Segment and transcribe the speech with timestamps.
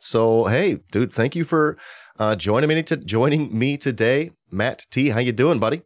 [0.00, 1.76] So hey, dude, thank you for
[2.18, 5.10] uh, joining me to joining me today, Matt T.
[5.10, 5.82] How you doing, buddy?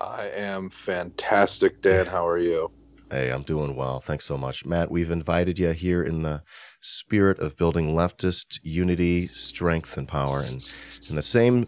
[0.00, 2.06] I am fantastic, Dan.
[2.06, 2.70] How are you?
[3.10, 3.98] Hey, I'm doing well.
[3.98, 4.92] Thanks so much, Matt.
[4.92, 6.42] We've invited you here in the
[6.80, 10.64] spirit of building leftist unity, strength, and power, and
[11.08, 11.66] in the same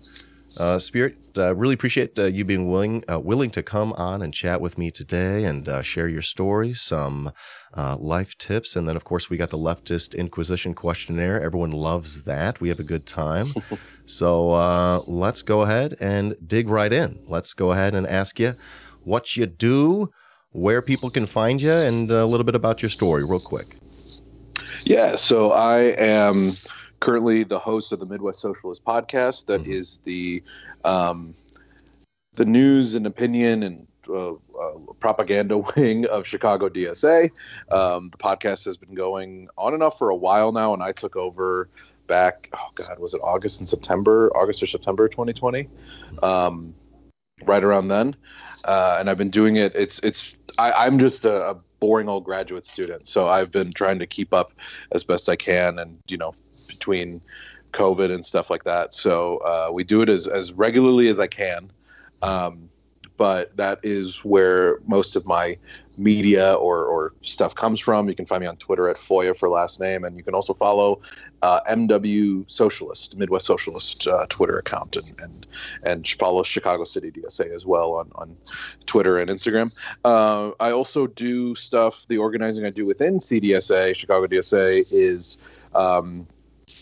[0.57, 4.33] uh, spirit, uh, really appreciate uh, you being willing uh, willing to come on and
[4.33, 7.31] chat with me today and uh, share your story, some
[7.77, 11.41] uh, life tips, and then of course we got the leftist Inquisition questionnaire.
[11.41, 12.61] Everyone loves that.
[12.61, 13.49] We have a good time.
[14.07, 17.21] so let's go ahead and dig right in.
[17.29, 18.55] Let's go ahead and ask you
[19.03, 20.11] what you do,
[20.51, 23.77] where people can find you, and a little bit about your story, real quick.
[24.85, 26.57] Yeah, so I am
[27.01, 29.47] currently the host of the Midwest Socialist podcast.
[29.47, 29.73] That mm-hmm.
[29.73, 30.43] is the
[30.85, 31.35] um,
[32.35, 34.37] the news and opinion and uh, uh,
[35.01, 37.31] propaganda wing of Chicago DSA.
[37.71, 40.93] Um, the podcast has been going on and off for a while now, and I
[40.93, 41.69] took over
[42.07, 42.49] back.
[42.55, 44.31] Oh God, was it August and September?
[44.35, 45.69] August or September 2020?
[46.23, 46.75] Um,
[47.45, 48.17] right around then.
[48.65, 49.73] Uh, and I've been doing it.
[49.75, 53.99] It's it's I, am just a, a, boring old graduate student, so I've been trying
[53.99, 54.53] to keep up
[54.93, 56.35] as best I can, and you know
[56.67, 57.21] between
[57.73, 58.95] COVID and stuff like that.
[58.95, 61.71] So uh, we do it as, as regularly as I can.
[62.23, 62.71] Um,
[63.17, 65.57] but that is where most of my
[65.97, 68.09] media or, or stuff comes from.
[68.09, 70.53] You can find me on Twitter at FOIA for last name, and you can also
[70.53, 71.01] follow
[71.43, 75.47] uh, MW Socialist, Midwest Socialist uh, Twitter account, and, and
[75.83, 78.37] and follow Chicago City DSA as well on, on
[78.85, 79.73] Twitter and Instagram.
[80.05, 82.05] Uh, I also do stuff.
[82.09, 85.39] The organizing I do within CDSA, Chicago DSA, is
[85.75, 86.27] um,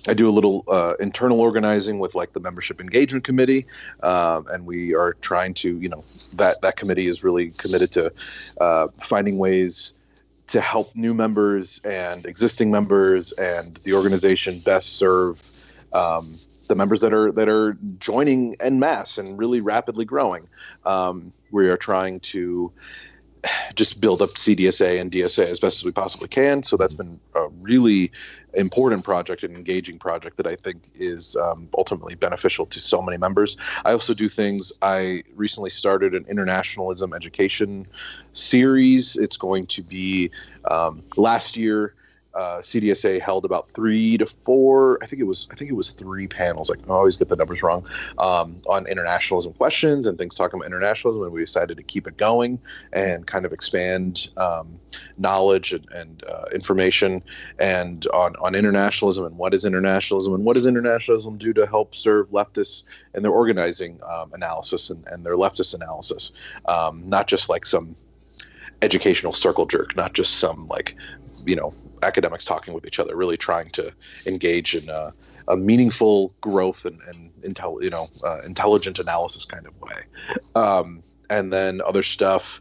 [0.06, 3.66] I do a little uh, internal organizing with like the membership engagement committee,
[4.02, 8.12] um, and we are trying to, you know, that that committee is really committed to
[8.60, 9.94] uh, finding ways
[10.48, 15.42] to help new members and existing members and the organization best serve
[15.94, 20.46] um, the members that are that are joining en masse and really rapidly growing.
[20.84, 22.72] Um, we are trying to
[23.74, 26.62] just build up CDSA and DSA as best as we possibly can.
[26.62, 28.10] So that's been a really
[28.54, 33.16] important project and engaging project that I think is um, ultimately beneficial to so many
[33.16, 33.56] members.
[33.84, 34.72] I also do things.
[34.82, 37.86] I recently started an internationalism education
[38.32, 39.16] series.
[39.16, 40.30] It's going to be
[40.70, 41.94] um, last year
[42.34, 44.98] uh, CDSA held about three to four.
[45.02, 45.46] I think it was.
[45.50, 46.68] I think it was three panels.
[46.68, 47.86] Like I always get the numbers wrong
[48.18, 51.22] um, on internationalism questions and things talking about internationalism.
[51.22, 52.58] And we decided to keep it going
[52.92, 54.78] and kind of expand um,
[55.16, 57.22] knowledge and, and uh, information
[57.58, 61.94] and on on internationalism and what is internationalism and what does internationalism do to help
[61.94, 62.82] serve leftists
[63.14, 66.32] and their organizing um, analysis and, and their leftist analysis,
[66.66, 67.94] um, not just like some
[68.82, 70.96] educational circle jerk, not just some like
[71.46, 71.72] you know
[72.04, 73.92] academics talking with each other, really trying to
[74.26, 75.12] engage in a,
[75.48, 80.02] a meaningful growth and, and intel, you know, uh, intelligent analysis kind of way.
[80.54, 82.60] Um, and then other stuff.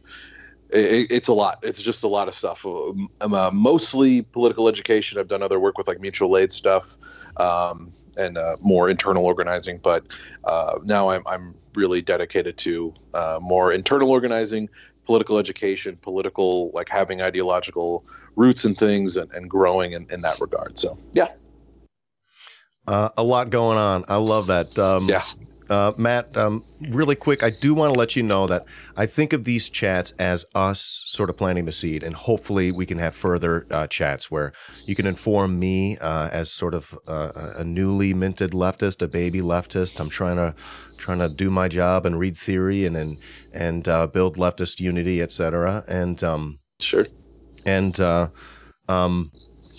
[0.69, 1.59] It, it's a lot.
[1.61, 2.65] It's just a lot of stuff.
[2.65, 5.19] Um, I'm uh, mostly political education.
[5.19, 6.97] I've done other work with like mutual aid stuff
[7.37, 9.79] um, and uh, more internal organizing.
[9.83, 10.05] But
[10.45, 14.69] uh, now I'm, I'm really dedicated to uh, more internal organizing,
[15.05, 18.05] political education, political like having ideological
[18.35, 20.77] roots and things and, and growing in, in that regard.
[20.77, 21.29] So yeah.
[22.85, 24.03] Uh, a lot going on.
[24.09, 24.77] I love that.
[24.77, 25.23] Um, yeah.
[25.69, 28.65] Uh, Matt, um, really quick, I do want to let you know that
[28.97, 32.85] I think of these chats as us sort of planting the seed, and hopefully we
[32.85, 34.51] can have further uh, chats where
[34.85, 39.39] you can inform me uh, as sort of uh, a newly minted leftist, a baby
[39.39, 39.99] leftist.
[40.01, 40.53] I'm trying to
[40.97, 43.17] trying to do my job and read theory and and
[43.53, 45.85] and uh, build leftist unity, etc.
[45.87, 47.07] And um, sure
[47.65, 48.29] and uh,
[48.87, 49.31] um,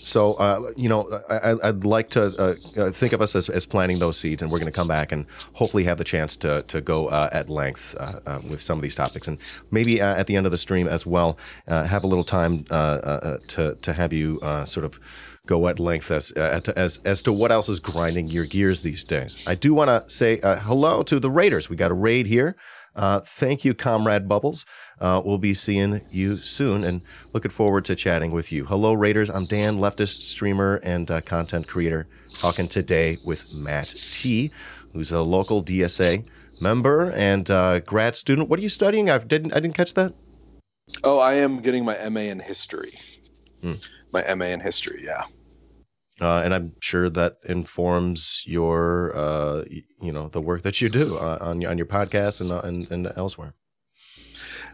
[0.04, 3.66] so uh, you know I, would like to uh, uh, think of us as, as,
[3.66, 6.62] planting those seeds, and we're going to come back and hopefully have the chance to
[6.68, 9.38] to go uh, at length uh, with some of these topics, and
[9.70, 13.92] maybe at the end of the stream as well have a little time to to
[13.92, 15.00] have you sort of
[15.46, 19.42] go at length as, as as to what else is grinding your gears these days.
[19.46, 21.68] I do want to say hello to the Raiders.
[21.68, 22.56] We got a raid here.
[22.94, 24.64] Uh, thank you, Comrade Bubbles.
[25.00, 27.02] Uh, we'll be seeing you soon and
[27.32, 28.66] looking forward to chatting with you.
[28.66, 29.30] Hello, Raiders.
[29.30, 34.50] I'm Dan, leftist streamer and uh, content creator, talking today with Matt T,
[34.92, 36.24] who's a local DSA
[36.60, 38.48] member and uh, grad student.
[38.48, 39.10] What are you studying?
[39.10, 40.14] I didn't I didn't catch that.
[41.02, 42.98] Oh, I am getting my MA in history.
[43.62, 43.74] Hmm.
[44.12, 45.24] My MA in history, yeah.
[46.20, 49.64] Uh, and I'm sure that informs your, uh,
[50.00, 52.90] you know, the work that you do uh, on on your podcast and, uh, and
[52.90, 53.54] and elsewhere.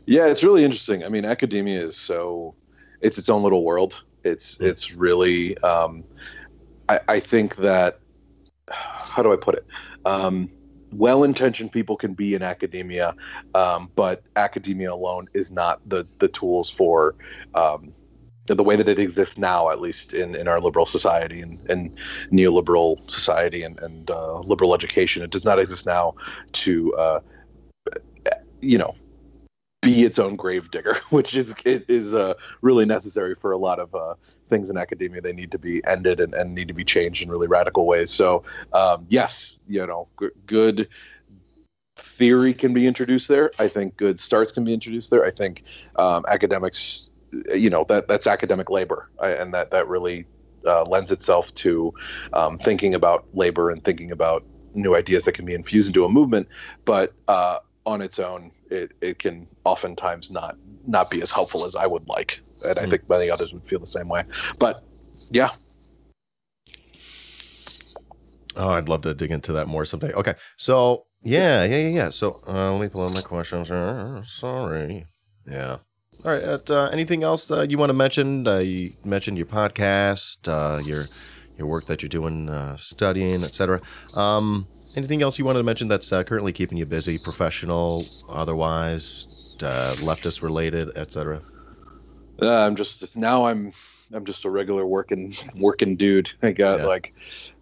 [0.06, 1.02] Yeah, it's really interesting.
[1.02, 2.54] I mean, academia is so
[3.00, 4.02] it's its own little world.
[4.22, 6.04] It's it's really um,
[6.88, 8.00] I, I think that
[8.70, 9.66] how do I put it?
[10.04, 10.50] Um,
[10.92, 13.14] well-intentioned people can be in academia,
[13.54, 17.14] um, but academia alone is not the the tools for
[17.54, 17.94] um,
[18.54, 21.96] the way that it exists now, at least in, in our liberal society and, and
[22.32, 25.22] neoliberal society and, and uh, liberal education.
[25.22, 26.14] It does not exist now
[26.52, 27.20] to, uh,
[28.60, 28.94] you know,
[29.82, 33.78] be its own grave digger, which is it is uh, really necessary for a lot
[33.78, 34.14] of uh,
[34.48, 35.20] things in academia.
[35.20, 38.10] They need to be ended and, and need to be changed in really radical ways.
[38.10, 40.88] So um, yes, you know, g- good
[41.96, 43.50] theory can be introduced there.
[43.58, 45.24] I think good starts can be introduced there.
[45.24, 45.64] I think
[45.96, 47.09] um, academics,
[47.54, 50.26] you know, that that's academic labor, and that that really
[50.66, 51.92] uh, lends itself to
[52.32, 54.44] um, thinking about labor and thinking about
[54.74, 56.48] new ideas that can be infused into a movement.
[56.84, 60.56] But uh, on its own, it, it can oftentimes not
[60.86, 62.78] not be as helpful as I would like, and mm.
[62.78, 62.90] I hmm.
[62.90, 64.24] think many others would feel the same way.
[64.58, 64.82] But
[65.30, 65.50] yeah.
[68.56, 70.12] Oh, I'd love to dig into that more someday.
[70.12, 72.10] Okay, so yeah, yeah, yeah, yeah.
[72.10, 73.68] So uh, let me pull up my questions.
[73.68, 75.06] Sorry.
[75.46, 75.78] Yeah.
[76.24, 76.70] All right.
[76.70, 78.46] Uh, anything else uh, you want to mention?
[78.46, 81.06] Uh, you mentioned your podcast, uh, your
[81.56, 83.80] your work that you're doing, uh, studying, etc.
[84.14, 89.28] Um, anything else you wanted to mention that's uh, currently keeping you busy, professional, otherwise,
[89.62, 91.40] uh, leftist related, etc.
[92.40, 93.72] Uh, I'm just now I'm
[94.12, 96.30] I'm just a regular working working dude.
[96.42, 96.86] I got yeah.
[96.86, 97.14] like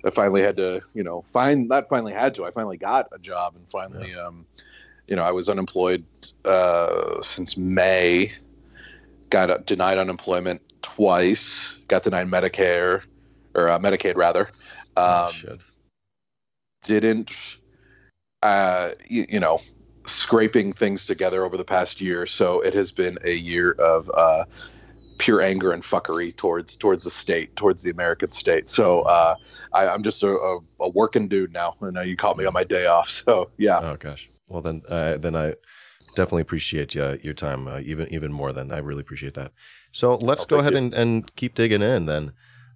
[0.04, 3.18] I finally had to you know find not finally had to I finally got a
[3.18, 4.26] job and finally yeah.
[4.26, 4.46] um
[5.06, 6.04] you know I was unemployed
[6.44, 8.32] uh, since May.
[9.30, 11.78] Got denied unemployment twice.
[11.88, 13.02] Got denied Medicare
[13.54, 14.48] or uh, Medicaid rather.
[14.96, 15.56] Oh, um, oh,
[16.84, 17.30] didn't,
[18.42, 19.60] uh, you, you, know,
[20.06, 22.26] scraping things together over the past year.
[22.26, 24.44] So it has been a year of uh,
[25.18, 28.68] pure anger and fuckery towards towards the state, towards the American state.
[28.68, 29.34] So uh,
[29.72, 31.74] I, am just a, a, a, working dude now.
[31.82, 33.08] I know you caught me on my day off.
[33.28, 33.80] So yeah.
[33.82, 34.28] Oh gosh.
[34.48, 35.54] Well then, uh, then I
[36.18, 39.52] definitely appreciate uh, your time uh, even even more than I really appreciate that.
[39.92, 42.32] So let's oh, go ahead and, and keep digging in then.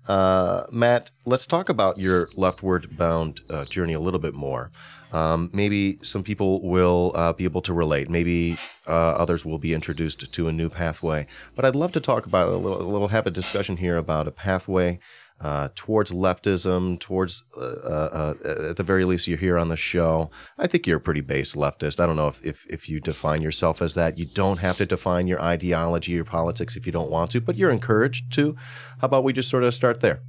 [0.07, 4.71] Uh, Matt, let's talk about your leftward bound uh, journey a little bit more.
[5.13, 8.09] Um, maybe some people will uh, be able to relate.
[8.09, 8.57] Maybe
[8.87, 11.27] uh, others will be introduced to a new pathway.
[11.55, 14.27] But I'd love to talk about a little, a little have a discussion here about
[14.27, 14.99] a pathway
[15.41, 19.77] uh, towards leftism, towards, uh, uh, uh, at the very least, you're here on the
[19.77, 20.31] show.
[20.57, 21.99] I think you're a pretty base leftist.
[21.99, 24.19] I don't know if, if, if you define yourself as that.
[24.19, 27.57] You don't have to define your ideology, your politics if you don't want to, but
[27.57, 28.57] you're encouraged to.
[29.01, 30.21] How about we just sort of start there?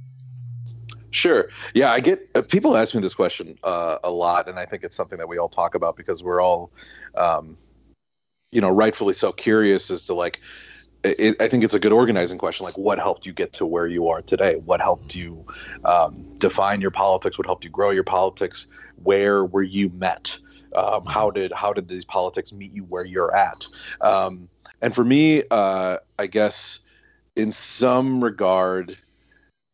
[1.14, 1.48] Sure.
[1.74, 4.82] Yeah, I get uh, people ask me this question uh, a lot, and I think
[4.82, 6.72] it's something that we all talk about because we're all,
[7.14, 7.56] um,
[8.50, 10.40] you know, rightfully so curious as to like,
[11.04, 12.64] it, I think it's a good organizing question.
[12.64, 14.56] Like, what helped you get to where you are today?
[14.56, 15.44] What helped you
[15.84, 17.36] um, define your politics?
[17.36, 18.66] What helped you grow your politics?
[19.02, 20.36] Where were you met?
[20.74, 23.66] Um, how did how did these politics meet you where you're at?
[24.00, 24.48] Um,
[24.80, 26.80] and for me, uh, I guess
[27.36, 28.96] in some regard,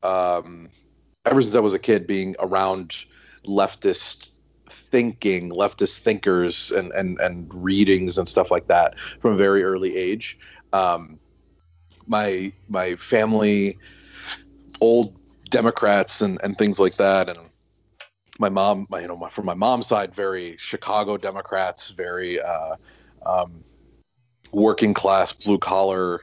[0.03, 0.69] um,
[1.25, 2.97] ever since I was a kid, being around
[3.47, 4.31] leftist
[4.91, 9.97] thinking, leftist thinkers, and and and readings and stuff like that from a very early
[9.97, 10.37] age
[10.73, 11.19] um,
[12.07, 13.79] my my family,
[14.81, 15.17] old
[15.51, 17.39] Democrats and and things like that, and
[18.39, 22.77] my mom, my, you know, my, from my mom's side, very Chicago Democrats, very uh,
[23.27, 23.63] um,
[24.53, 26.23] working class, blue collar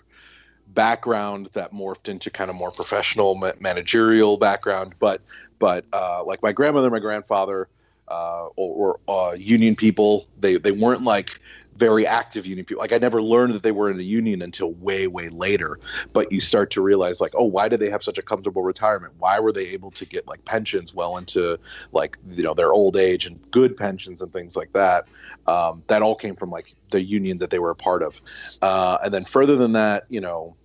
[0.69, 4.95] background that morphed into kind of more professional managerial background.
[4.99, 5.21] But
[5.59, 7.67] but uh, like my grandmother, my grandfather,
[8.07, 11.39] uh, or, or uh, union people, they they weren't like
[11.77, 12.81] very active union people.
[12.81, 15.79] Like I never learned that they were in a union until way, way later.
[16.13, 19.13] But you start to realize like, oh, why did they have such a comfortable retirement?
[19.19, 21.57] Why were they able to get like pensions well into
[21.91, 25.05] like you know their old age and good pensions and things like that?
[25.45, 28.19] Um, that all came from like the union that they were a part of.
[28.61, 30.55] Uh, and then further than that, you know,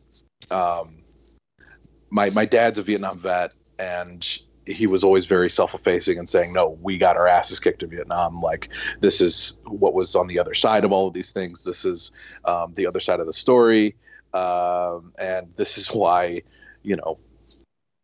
[0.50, 0.98] um,
[2.10, 6.78] my my dad's a Vietnam vet and he was always very self-effacing and saying, "No,
[6.82, 8.40] we got our asses kicked in Vietnam.
[8.40, 8.68] Like
[9.00, 11.64] this is what was on the other side of all of these things.
[11.64, 12.12] This is
[12.44, 13.96] um, the other side of the story,
[14.34, 16.42] um, and this is why,
[16.82, 17.18] you know,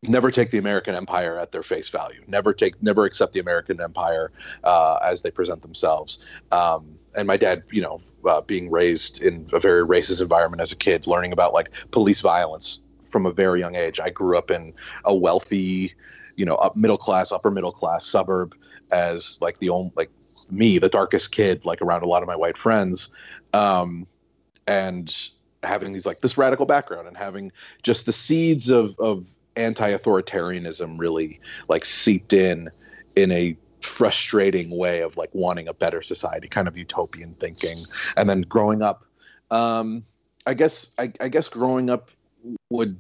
[0.03, 2.23] never take the American empire at their face value.
[2.27, 4.33] Never take, never accept the American empire
[4.65, 6.19] uh, as they present themselves."
[6.51, 10.73] Um, and my dad, you know, uh, being raised in a very racist environment as
[10.73, 14.01] a kid, learning about like police violence from a very young age.
[14.01, 14.75] I grew up in
[15.05, 15.95] a wealthy
[16.39, 18.55] you know up middle class upper middle class suburb
[18.91, 20.11] as like the only like
[20.51, 23.11] me the darkest kid like around a lot of my white friends
[23.53, 24.07] um
[24.67, 25.29] and
[25.63, 27.53] having these like this radical background and having
[27.83, 32.71] just the seeds of of anti-authoritarianism really like seeped in
[33.17, 37.85] in a frustrating way of like wanting a better society, kind of utopian thinking.
[38.17, 39.05] And then growing up,
[39.51, 40.05] um,
[40.47, 42.11] I guess I, I guess growing up
[42.71, 42.99] would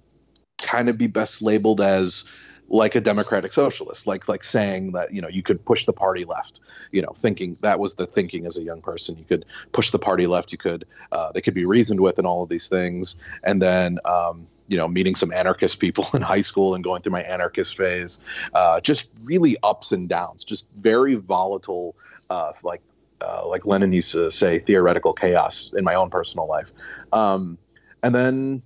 [0.58, 2.24] kind of be best labeled as
[2.70, 6.24] like a democratic socialist like like saying that you know you could push the party
[6.24, 6.60] left
[6.92, 9.16] you know thinking that was the thinking as a young person.
[9.18, 12.26] You could push the party left you could uh, they could be reasoned with and
[12.26, 13.16] all of these things.
[13.44, 17.12] And then um, you know meeting some anarchist people in high school and going through
[17.12, 18.20] my anarchist phase
[18.54, 21.94] uh, just really ups and downs just very volatile
[22.30, 22.82] uh, like
[23.20, 26.70] uh, like lenin used to say theoretical chaos in my own personal life.
[27.12, 27.58] Um,
[28.02, 28.62] and then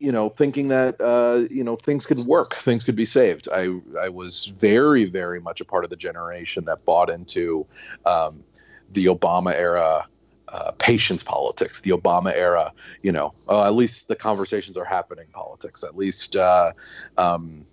[0.00, 3.48] you know, thinking that uh, you know things could work, things could be saved.
[3.52, 7.66] I I was very very much a part of the generation that bought into
[8.06, 8.42] um,
[8.92, 10.06] the Obama era.
[10.48, 15.26] Uh, patience politics, the Obama era, you know, uh, at least the conversations are happening
[15.32, 15.84] politics.
[15.84, 16.72] At least, uh,
[17.16, 17.64] um,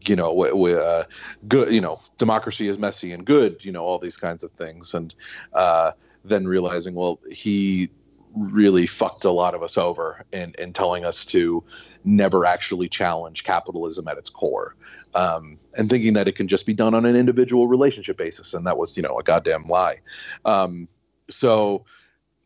[0.00, 1.04] you know, w- uh,
[1.48, 4.94] good, you know, democracy is messy and good, you know, all these kinds of things.
[4.94, 5.14] And
[5.52, 5.92] uh,
[6.24, 7.90] then realizing, well, he
[8.34, 11.62] really fucked a lot of us over in, in telling us to
[12.04, 14.74] never actually challenge capitalism at its core
[15.14, 18.66] um, and thinking that it can just be done on an individual relationship basis and
[18.66, 19.98] that was you know a goddamn lie
[20.44, 20.88] um,
[21.30, 21.84] so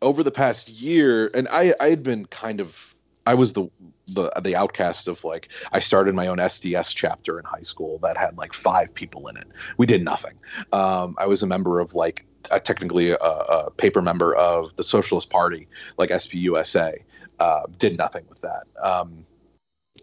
[0.03, 2.95] over the past year and i i had been kind of
[3.27, 3.69] i was the
[4.09, 8.17] the the outcast of like I started my own SDS chapter in high school that
[8.17, 9.49] had like five people in it.
[9.79, 10.35] We did nothing.
[10.73, 14.85] Um, I was a member of like uh, technically a, a, paper member of the
[14.85, 16.99] Socialist Party, like SPUSA,
[17.41, 18.65] uh, did nothing with that.
[18.83, 19.27] Um,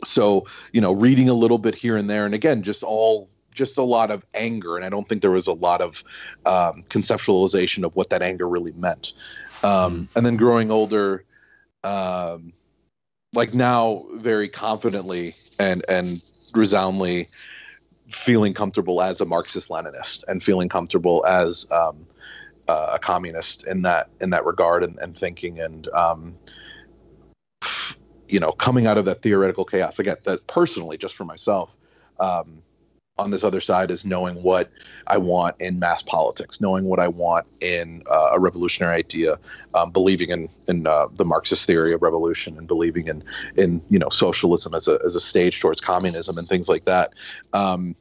[0.04, 3.78] so you know, reading a little bit here and there, and again, just all just
[3.78, 6.04] a lot of anger, and I don't think there was a lot of
[6.46, 9.14] um, conceptualization of what that anger really meant.
[9.64, 10.08] Um, mm.
[10.16, 11.24] And then growing older,
[11.84, 12.54] um,
[13.34, 16.22] like now, very confidently and and
[16.54, 17.30] resoundly
[18.12, 22.06] feeling comfortable as a Marxist Leninist and feeling comfortable as um,
[22.68, 26.36] uh, a communist in that in that regard and, and thinking and um,
[28.28, 30.00] you know coming out of that theoretical chaos.
[30.00, 31.76] Again that personally just for myself
[32.20, 32.64] um,
[33.18, 34.72] on this other side is knowing what
[35.06, 39.38] I want in mass politics, knowing what I want in uh, a revolutionary idea,
[39.76, 43.24] um, believing in in uh, the Marxist theory of revolution, and believing in
[43.56, 47.14] in you know socialism as a as a stage towards communism and things like that,
[47.54, 47.96] um,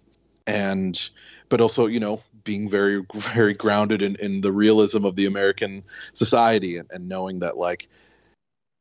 [0.46, 1.10] and
[1.50, 5.82] but also you know being very very grounded in, in the realism of the American
[6.12, 7.88] society and, and knowing that like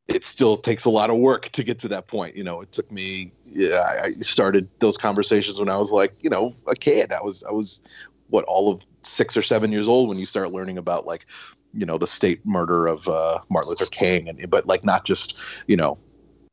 [0.08, 2.36] it still takes a lot of work to get to that point.
[2.36, 3.32] You know, it took me.
[3.46, 7.12] Yeah, I started those conversations when I was like, you know, a kid.
[7.12, 7.82] I was I was
[8.28, 11.26] what all of six or seven years old when you start learning about like,
[11.74, 15.34] you know, the state murder of uh, Martin Luther King, and but like not just
[15.66, 15.98] you know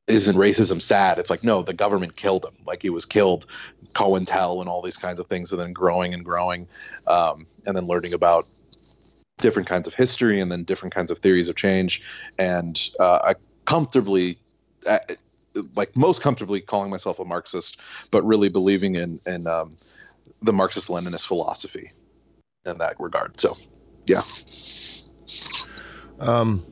[0.09, 1.19] isn't racism sad?
[1.19, 2.55] It's like, no, the government killed him.
[2.65, 3.45] Like he was killed,
[3.93, 6.67] COINTEL and all these kinds of things, and then growing and growing,
[7.07, 8.47] um, and then learning about
[9.37, 12.01] different kinds of history and then different kinds of theories of change.
[12.37, 13.35] And uh, I
[13.65, 14.39] comfortably,
[14.85, 14.99] uh,
[15.75, 17.77] like most comfortably, calling myself a Marxist,
[18.11, 19.77] but really believing in in um,
[20.41, 21.91] the Marxist-Leninist philosophy
[22.65, 23.39] in that regard.
[23.39, 23.57] So,
[24.07, 24.23] yeah.
[26.19, 26.65] Um,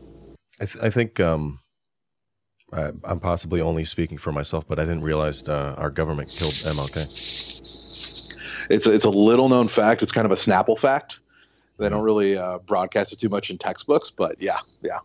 [0.59, 1.59] I, th- I think um,
[2.73, 6.53] I, am possibly only speaking for myself, but I didn't realize uh, our government killed
[6.53, 7.05] MLK.
[8.69, 10.03] It's a, it's a little known fact.
[10.03, 11.19] It's kind of a Snapple fact.
[11.79, 14.99] They don't really uh, broadcast it too much in textbooks, but yeah, yeah.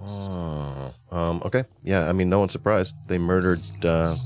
[0.00, 1.64] Oh, um, okay.
[1.84, 2.94] Yeah, I mean, no one's surprised.
[3.06, 4.16] They murdered uh,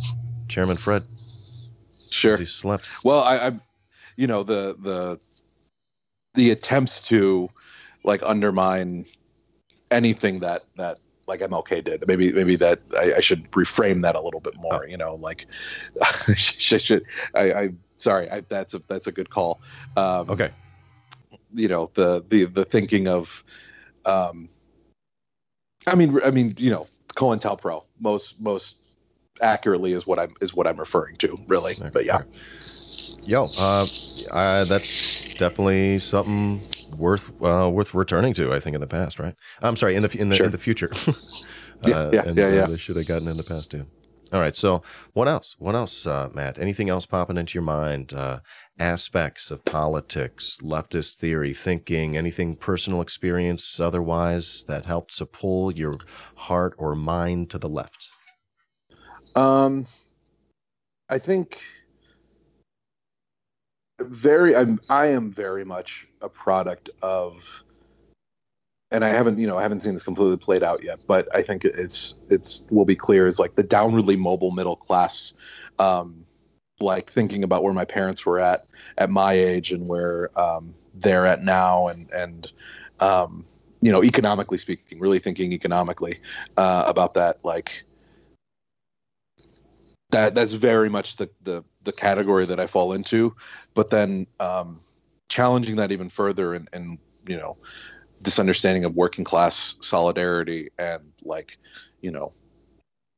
[0.48, 1.04] Chairman Fred.
[2.08, 2.38] Sure.
[2.38, 2.88] He slept.
[3.04, 3.52] Well, I, I,
[4.16, 5.20] you know, the the
[6.34, 7.50] the attempts to
[8.04, 9.04] like undermine
[9.90, 12.06] anything that that like MLK did.
[12.06, 14.84] Maybe maybe that I, I should reframe that a little bit more.
[14.84, 14.86] Oh.
[14.86, 15.46] You know, like
[16.36, 17.04] should, should
[17.34, 19.60] I, I sorry, I, that's a that's a good call.
[19.96, 20.50] Um, okay.
[21.54, 23.44] You know the the the thinking of,
[24.04, 24.48] um,
[25.86, 28.78] I mean I mean you know COINTELPRO most most
[29.40, 31.74] accurately is what I'm is what I'm referring to really.
[31.74, 31.90] Okay.
[31.92, 32.22] But yeah.
[33.24, 33.86] Yo, uh,
[34.30, 36.60] uh, that's definitely something
[36.96, 38.52] worth uh, worth returning to.
[38.52, 39.34] I think in the past, right?
[39.62, 40.46] I'm sorry, in the in the sure.
[40.46, 40.90] in the future.
[41.06, 41.12] uh,
[41.84, 42.66] yeah, yeah, and, yeah, uh, yeah.
[42.66, 43.86] they should have gotten in the past too.
[44.32, 44.56] All right.
[44.56, 45.54] So, what else?
[45.58, 46.58] What else, uh, Matt?
[46.58, 48.12] Anything else popping into your mind?
[48.12, 48.40] Uh,
[48.78, 55.98] aspects of politics, leftist theory, thinking, anything personal experience otherwise that helped to pull your
[56.34, 58.08] heart or mind to the left?
[59.36, 59.86] Um,
[61.08, 61.60] I think
[64.00, 67.42] very I'm I am very much a product of
[68.92, 71.42] and I haven't, you know, I haven't seen this completely played out yet, but I
[71.42, 75.32] think it's it's will be clear is like the downwardly mobile middle class,
[75.78, 76.24] um,
[76.78, 78.66] like thinking about where my parents were at
[78.98, 82.52] at my age and where um, they're at now, and and
[83.00, 83.44] um,
[83.80, 86.20] you know, economically speaking, really thinking economically
[86.56, 87.84] uh, about that, like
[90.10, 93.34] that that's very much the the the category that I fall into,
[93.74, 94.80] but then um,
[95.28, 97.56] challenging that even further and and you know
[98.20, 101.58] this understanding of working class solidarity and like
[102.00, 102.32] you know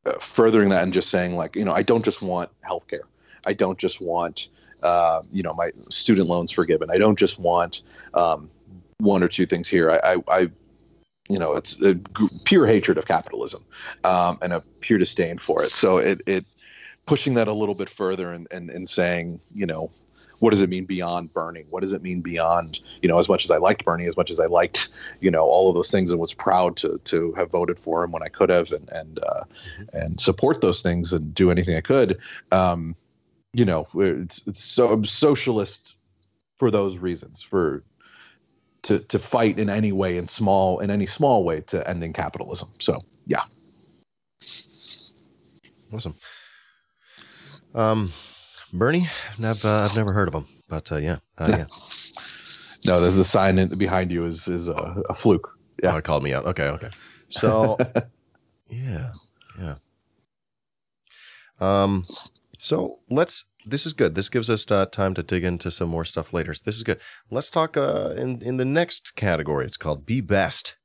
[0.07, 3.04] uh, furthering that and just saying like you know i don't just want healthcare.
[3.49, 4.49] I don't just want
[4.83, 6.90] uh, you know my student loans forgiven.
[6.90, 7.83] I don't just want
[8.14, 8.50] um,
[8.99, 9.90] one or two things here.
[9.90, 10.40] I, I, I
[11.28, 11.95] you know it's a
[12.45, 13.64] pure hatred of capitalism
[14.04, 15.73] um, and a pure disdain for it.
[15.75, 16.45] So it, it
[17.08, 19.90] pushing that a little bit further and, and, and saying you know
[20.40, 21.64] what does it mean beyond Bernie?
[21.68, 24.30] What does it mean beyond, you know, as much as I liked Bernie, as much
[24.30, 24.88] as I liked,
[25.20, 28.12] you know, all of those things and was proud to to have voted for him
[28.12, 29.96] when I could have and and uh, mm-hmm.
[29.96, 32.18] and support those things and do anything I could.
[32.52, 32.94] Um,
[33.52, 35.96] you know, it's it's so I'm socialist
[36.58, 37.82] for those reasons, for
[38.82, 42.70] to to fight in any way in small in any small way to ending capitalism.
[42.78, 43.42] So yeah.
[45.92, 46.14] Awesome.
[47.75, 48.12] Um
[48.72, 49.08] Bernie,
[49.42, 51.64] I've uh, I've never heard of him, but uh, yeah, uh, yeah.
[52.84, 55.50] No, the, the sign in, behind you is is a, a fluke.
[55.82, 56.46] Yeah, oh, it called me out.
[56.46, 56.90] Okay, okay.
[57.28, 57.76] So,
[58.70, 59.10] yeah,
[59.58, 59.75] yeah.
[61.60, 62.06] Um,
[62.58, 63.46] so let's.
[63.66, 64.14] This is good.
[64.14, 66.54] This gives us uh, time to dig into some more stuff later.
[66.54, 67.00] So this is good.
[67.30, 69.66] Let's talk uh, in in the next category.
[69.66, 70.76] It's called Be Best.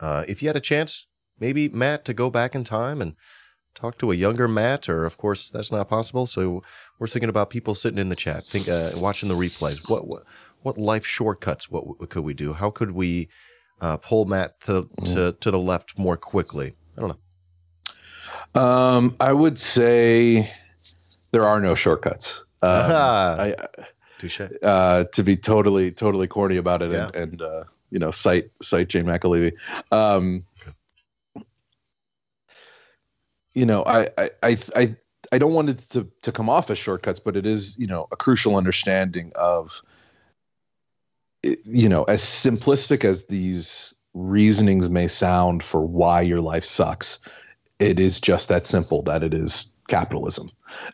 [0.00, 1.08] Uh, if you had a chance,
[1.40, 3.14] maybe Matt, to go back in time and
[3.78, 6.26] talk to a younger Matt, or of course that's not possible.
[6.26, 6.62] So
[6.98, 9.88] we're thinking about people sitting in the chat, think, uh, watching the replays.
[9.88, 10.24] What what
[10.62, 11.70] what life shortcuts?
[11.70, 12.52] What, what could we do?
[12.52, 13.28] How could we
[13.80, 15.14] uh, pull Matt to, mm.
[15.14, 16.74] to to the left more quickly?
[16.96, 17.10] I don't
[18.54, 18.60] know.
[18.60, 20.50] Um, I would say
[21.30, 22.44] there are no shortcuts.
[22.62, 23.54] Um, I,
[24.18, 24.40] Touche.
[24.62, 27.06] Uh, to be totally totally corny about it, yeah.
[27.06, 29.52] and, and uh, you know, cite cite Jane McAlevey.
[29.92, 30.42] Um,
[33.54, 34.08] you know, I,
[34.42, 34.96] I, I,
[35.32, 38.06] I don't want it to, to come off as shortcuts, but it is, you know,
[38.12, 39.82] a crucial understanding of,
[41.42, 47.18] you know, as simplistic as these reasonings may sound for why your life sucks,
[47.78, 50.50] it is just that simple that it is capitalism.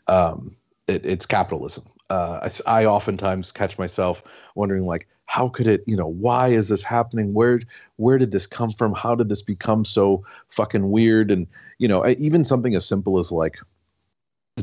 [0.09, 1.85] Um, it, it's capitalism.
[2.11, 4.23] Uh, I, I oftentimes catch myself
[4.55, 7.35] wondering, like, how could it you know why is this happening?
[7.35, 7.61] Where
[7.97, 8.95] where did this come from?
[8.95, 11.31] How did this become so fucking weird?
[11.31, 11.47] And
[11.79, 13.59] you know even something as simple as like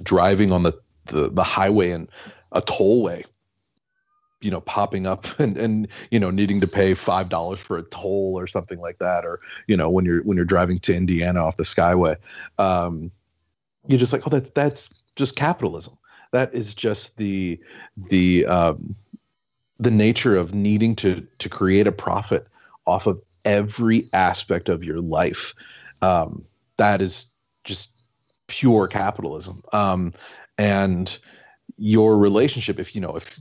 [0.04, 0.74] driving on the
[1.08, 2.08] the, the highway and
[2.52, 3.24] a tollway
[4.40, 7.84] you know popping up and and you know needing to pay five dollars for a
[7.84, 11.44] toll or something like that or you know when you're when you're driving to indiana
[11.44, 12.16] off the skyway
[12.58, 13.12] um
[13.88, 15.98] you're just like oh that that's just capitalism.
[16.32, 17.60] That is just the
[18.10, 18.96] the um
[19.82, 22.48] the nature of needing to to create a profit
[22.86, 25.54] off of every aspect of your life.
[26.02, 26.46] Um,
[26.78, 27.28] that is
[27.64, 27.92] just
[28.48, 29.64] pure capitalism.
[29.74, 30.14] Um,
[30.58, 31.18] and
[31.78, 33.40] your relationship if you know if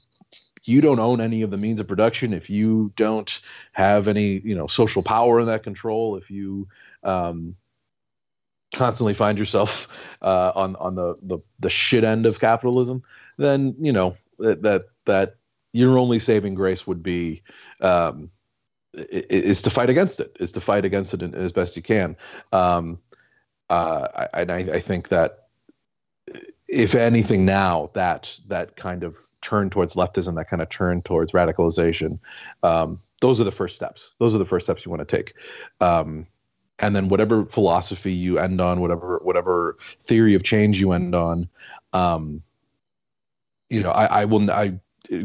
[0.65, 3.41] you don't own any of the means of production if you don't
[3.73, 6.67] have any you know social power in that control if you
[7.03, 7.55] um,
[8.75, 9.89] constantly find yourself
[10.23, 13.03] uh, on on the, the the shit end of capitalism
[13.37, 15.35] then you know that that that
[15.73, 17.43] your only saving grace would be
[17.81, 18.31] um,
[18.95, 22.17] is to fight against it, is to fight against it as best you can.
[22.53, 22.99] Um,
[23.69, 25.47] uh, and I, I, think that
[26.67, 31.31] if anything now, that that kind of turn towards leftism, that kind of turn towards
[31.31, 32.19] radicalization,
[32.65, 34.11] um, those are the first steps.
[34.19, 35.35] Those are the first steps you want to take.
[35.81, 36.27] Um,
[36.81, 41.49] and then whatever philosophy you end on, whatever whatever theory of change you end on,
[41.93, 42.43] um,
[43.69, 44.81] you know, I, I will I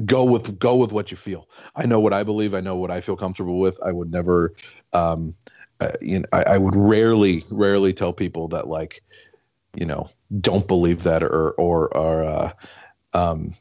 [0.05, 1.47] go with go with what you feel.
[1.75, 2.53] I know what I believe.
[2.53, 3.77] I know what I feel comfortable with.
[3.83, 4.53] I would never,
[4.93, 5.35] um,
[5.79, 9.03] uh, you know, I, I, would rarely, rarely tell people that like,
[9.75, 10.09] you know,
[10.39, 12.53] don't believe that or or or uh,
[13.13, 13.53] um,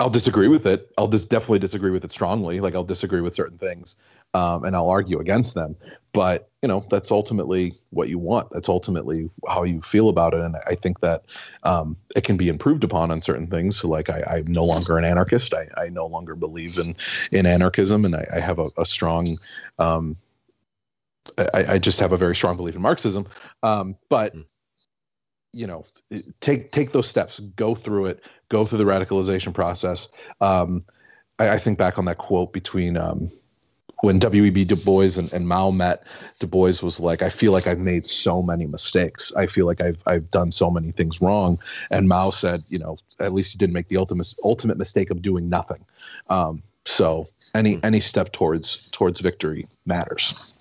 [0.00, 0.90] I'll disagree with it.
[0.98, 2.60] I'll just definitely disagree with it strongly.
[2.60, 3.96] Like I'll disagree with certain things,
[4.36, 5.74] um, and I'll argue against them.
[6.12, 8.50] But you know, that's ultimately what you want.
[8.50, 10.40] That's ultimately how you feel about it.
[10.40, 11.24] And I think that
[11.62, 13.78] um, it can be improved upon on certain things.
[13.78, 15.54] So, like, I, am no longer an anarchist.
[15.54, 16.96] I, I, no longer believe in
[17.32, 19.38] in anarchism, and I, I have a, a strong.
[19.78, 20.16] Um,
[21.38, 23.26] I, I, just have a very strong belief in Marxism.
[23.62, 24.44] Um, but mm
[25.52, 25.86] you know
[26.42, 28.20] take take those steps go through it
[28.50, 30.08] go through the radicalization process
[30.42, 30.84] um,
[31.38, 33.30] I, I, think back on that quote between um,
[34.00, 34.64] when W.E.B.
[34.66, 36.04] Du Bois and, and Mao met,
[36.38, 39.32] Du Bois was like, I feel like I've made so many mistakes.
[39.36, 41.58] I feel like I've I've done so many things wrong.
[41.90, 45.22] And Mao said, you know, at least you didn't make the ultimate ultimate mistake of
[45.22, 45.84] doing nothing.
[46.28, 50.52] Um, so any any step towards towards victory matters.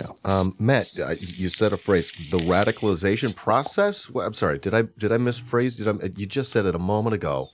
[0.00, 0.08] Yeah.
[0.24, 0.88] Um, Matt,
[1.20, 4.10] you said a phrase, the radicalization process.
[4.10, 5.76] Well, I'm sorry, did I did I misphrase?
[5.76, 6.10] Did I?
[6.16, 7.48] You just said it a moment ago,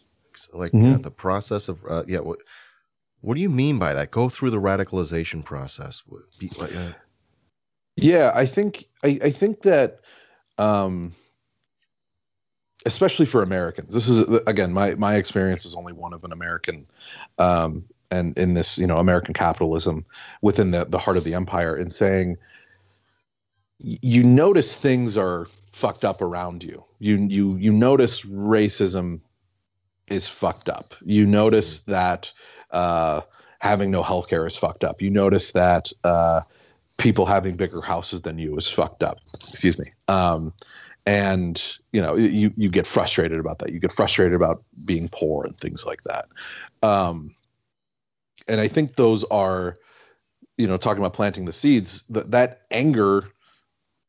[0.52, 0.94] like mm-hmm.
[0.94, 2.20] uh, the process of uh, yeah.
[2.20, 2.38] What,
[3.20, 4.10] what do you mean by that?
[4.10, 6.02] Go through the radicalization process.
[6.76, 6.92] Uh,
[7.96, 10.00] yeah, I think I, I think that,
[10.58, 11.12] um,
[12.86, 16.86] especially for Americans, this is again my my experience is only one of an American,
[17.38, 20.06] um, and in this you know American capitalism
[20.40, 22.38] within the the heart of the empire, in saying
[23.78, 26.84] you notice things are fucked up around you.
[26.98, 29.20] You you you notice racism
[30.08, 30.94] is fucked up.
[31.04, 32.32] You notice that
[32.72, 33.20] uh,
[33.60, 35.00] having no health care is fucked up.
[35.02, 36.40] You notice that uh,
[36.98, 39.18] people having bigger houses than you is fucked up.
[39.50, 39.92] Excuse me.
[40.08, 40.52] Um,
[41.06, 43.72] and you know you you get frustrated about that.
[43.72, 46.26] You get frustrated about being poor and things like that.
[46.82, 47.34] Um,
[48.48, 49.76] and I think those are,
[50.58, 52.04] you know, talking about planting the seeds.
[52.10, 53.24] That that anger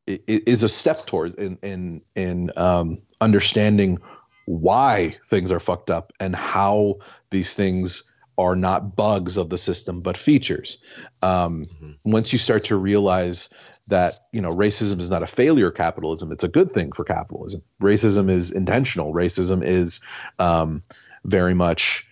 [0.07, 3.99] is a step towards in in in um, understanding
[4.45, 6.95] why things are fucked up and how
[7.29, 8.03] these things
[8.41, 10.77] are not bugs of the system but features.
[11.21, 11.91] Um, mm-hmm.
[12.03, 13.49] once you start to realize
[13.87, 17.03] that you know racism is not a failure of capitalism it's a good thing for
[17.03, 17.61] capitalism.
[17.81, 19.13] Racism is intentional.
[19.13, 20.01] Racism is
[20.39, 20.83] um,
[21.25, 22.05] very much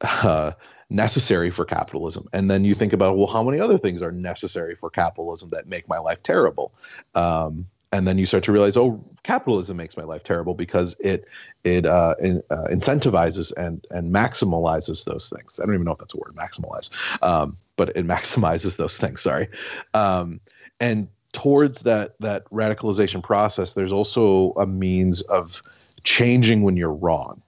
[0.00, 0.52] uh,
[0.90, 2.28] necessary for capitalism.
[2.32, 5.68] And then you think about well how many other things are necessary for capitalism that
[5.68, 6.72] make my life terrible?
[7.14, 11.24] Um, and then you start to realize, oh, capitalism makes my life terrible because it
[11.64, 15.58] it uh, in, uh, incentivizes and and maximalizes those things.
[15.60, 16.90] I don't even know if that's a word, maximize,
[17.22, 19.20] um, but it maximizes those things.
[19.22, 19.48] Sorry,
[19.94, 20.40] um,
[20.80, 25.62] and towards that that radicalization process, there's also a means of
[26.04, 27.40] changing when you're wrong,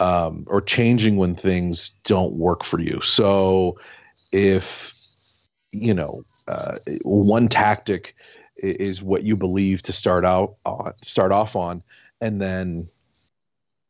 [0.00, 3.00] um, or changing when things don't work for you.
[3.00, 3.78] So,
[4.32, 4.92] if
[5.72, 8.14] you know uh, one tactic
[8.62, 11.82] is what you believe to start out on, start off on,
[12.20, 12.88] and then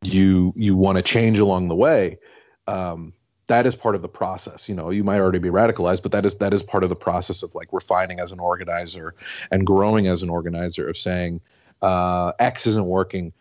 [0.02, 2.18] you you want to change along the way.
[2.66, 3.12] Um,
[3.48, 4.68] that is part of the process.
[4.68, 6.96] You know, you might already be radicalized, but that is that is part of the
[6.96, 9.14] process of like refining as an organizer
[9.50, 11.40] and growing as an organizer of saying
[11.82, 13.32] uh, X isn't working.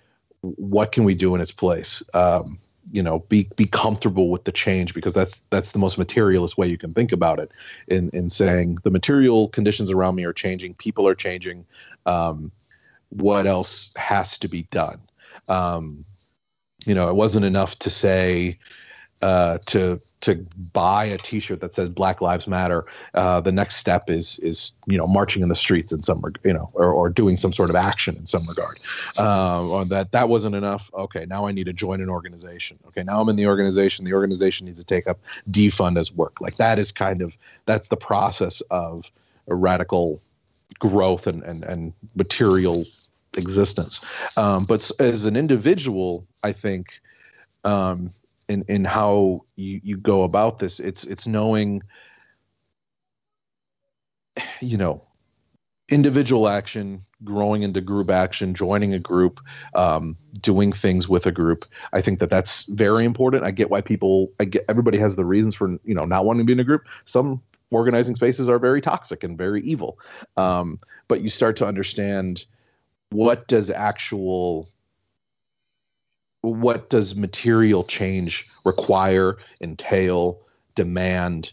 [0.41, 2.03] What can we do in its place?
[2.13, 2.59] Um,
[2.91, 6.67] you know be be comfortable with the change because that's that's the most materialist way
[6.67, 7.51] you can think about it
[7.87, 11.65] in in saying the material conditions around me are changing people are changing
[12.05, 12.51] um,
[13.09, 14.99] what else has to be done?
[15.47, 16.05] Um,
[16.85, 18.57] you know it wasn't enough to say
[19.21, 20.35] uh, to to
[20.71, 24.97] buy a T-shirt that says Black Lives Matter, uh, the next step is is you
[24.97, 27.75] know marching in the streets in some you know or, or doing some sort of
[27.75, 28.79] action in some regard.
[29.17, 30.89] Um, or that that wasn't enough.
[30.93, 32.79] Okay, now I need to join an organization.
[32.87, 34.05] Okay, now I'm in the organization.
[34.05, 36.39] The organization needs to take up defund as work.
[36.39, 37.33] Like that is kind of
[37.65, 39.11] that's the process of
[39.47, 40.21] radical
[40.79, 42.85] growth and and and material
[43.33, 44.01] existence.
[44.37, 47.01] Um, but as an individual, I think.
[47.63, 48.11] Um,
[48.51, 50.79] in in how you you go about this.
[50.79, 51.81] It's it's knowing,
[54.59, 55.01] you know,
[55.89, 59.39] individual action, growing into group action, joining a group,
[59.73, 61.65] um, doing things with a group.
[61.93, 63.43] I think that that's very important.
[63.43, 66.41] I get why people, I get everybody has the reasons for you know not wanting
[66.41, 66.83] to be in a group.
[67.05, 69.97] Some organizing spaces are very toxic and very evil,
[70.35, 72.45] um, but you start to understand
[73.11, 74.69] what does actual
[76.41, 80.39] what does material change require, entail,
[80.75, 81.51] demand?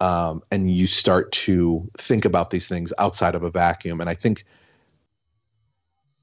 [0.00, 4.00] Um, and you start to think about these things outside of a vacuum.
[4.00, 4.44] And I think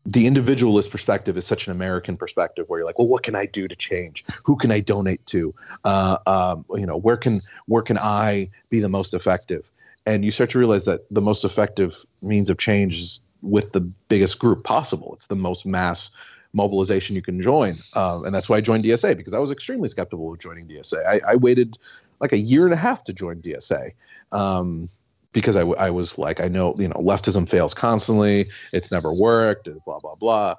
[0.07, 3.45] the individualist perspective is such an American perspective where you're like, well, what can I
[3.45, 4.25] do to change?
[4.45, 5.53] Who can I donate to?
[5.83, 9.69] Uh, um, you know, where can where can I be the most effective?
[10.05, 13.81] And you start to realize that the most effective means of change is with the
[13.81, 15.13] biggest group possible.
[15.13, 16.09] It's the most mass
[16.57, 17.77] mobilization you can join.
[17.93, 21.05] Um, and that's why I joined DSA because I was extremely skeptical of joining DSA.
[21.05, 21.77] I, I waited
[22.19, 23.93] like a year and a half to join DSA
[24.33, 24.89] um,
[25.31, 28.49] because I, I was like, I know, you know, leftism fails constantly.
[28.73, 30.55] It's never worked, blah, blah, blah.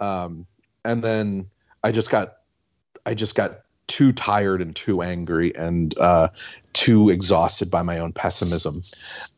[0.00, 0.46] Um,
[0.84, 1.48] and then
[1.84, 2.38] I just got,
[3.06, 6.28] I just got too tired and too angry and uh,
[6.72, 8.82] too exhausted by my own pessimism.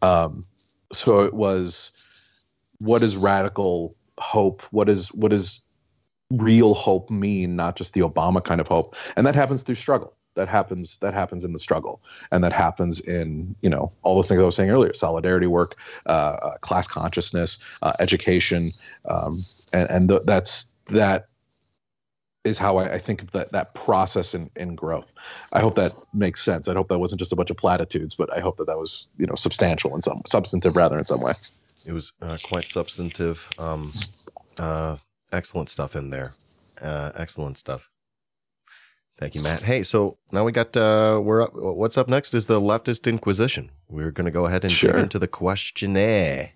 [0.01, 0.47] Um,
[0.93, 1.91] so it was,
[2.79, 4.63] what is radical hope?
[4.71, 5.61] What is what is
[6.31, 8.95] real hope mean, not just the Obama kind of hope.
[9.17, 10.15] And that happens through struggle.
[10.35, 14.27] that happens that happens in the struggle and that happens in you know all those
[14.27, 18.73] things i was saying earlier solidarity work uh, uh, class consciousness uh, education
[19.09, 21.29] um, and and th- that's that
[22.45, 25.11] is how I, I, think that that process in, in growth.
[25.53, 26.69] I hope that makes sense.
[26.69, 29.09] I hope that wasn't just a bunch of platitudes, but I hope that that was
[29.19, 31.35] you know substantial in some substantive rather in some way.
[31.87, 33.49] It was uh, quite substantive.
[33.59, 33.93] Um,
[34.59, 34.97] uh,
[35.35, 36.33] excellent stuff in there.
[36.81, 37.91] Uh, excellent stuff.
[39.19, 39.63] Thank you, Matt.
[39.63, 41.51] Hey, so now we got uh, we're up.
[41.55, 43.71] What's up next is the leftist inquisition.
[43.89, 44.93] We're going to go ahead and sure.
[44.93, 46.51] dig into the questionnaire.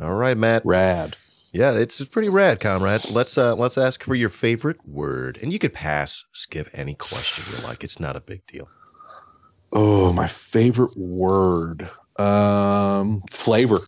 [0.00, 0.62] All right, Matt.
[0.64, 1.16] Rad.
[1.52, 3.10] Yeah, it's pretty rad, comrade.
[3.10, 7.44] Let's uh, let's ask for your favorite word, and you could pass, skip any question
[7.54, 7.84] you like.
[7.84, 8.68] It's not a big deal.
[9.72, 11.88] Oh, my favorite word.
[12.18, 13.80] Um, flavor.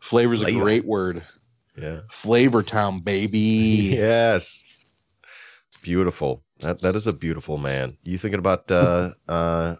[0.00, 0.60] Flavor's flavor.
[0.60, 1.22] a great word.
[1.76, 2.00] Yeah.
[2.10, 3.38] Flavor Town, baby.
[3.96, 4.64] yes.
[5.82, 6.42] Beautiful.
[6.60, 7.98] That that is a beautiful man.
[8.02, 9.76] You thinking about uh uh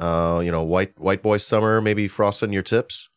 [0.00, 3.08] uh you know white white boy summer maybe frosting your tips?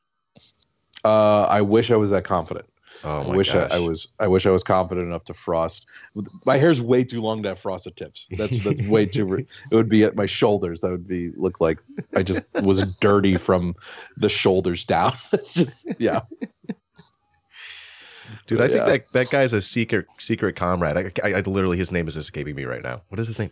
[1.03, 2.67] Uh, I wish I was that confident.
[3.03, 4.09] Oh I wish I, I, was.
[4.19, 5.87] I wish I was confident enough to frost.
[6.45, 8.27] My hair's way too long to have frosted tips.
[8.37, 9.33] That's that's way too.
[9.33, 10.81] It would be at my shoulders.
[10.81, 11.79] That would be look like
[12.15, 13.75] I just was dirty from
[14.17, 15.13] the shoulders down.
[15.31, 16.21] It's just yeah.
[18.51, 20.97] Dude, I think that that guy's a secret secret comrade.
[20.97, 23.01] I, I, I, literally his name is escaping me right now.
[23.09, 23.51] What is his name?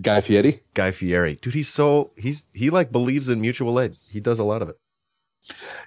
[0.00, 0.62] Guy Fieri.
[0.74, 1.36] Guy Fieri.
[1.36, 3.94] Dude, he's so he's he like believes in mutual aid.
[4.10, 4.78] He does a lot of it.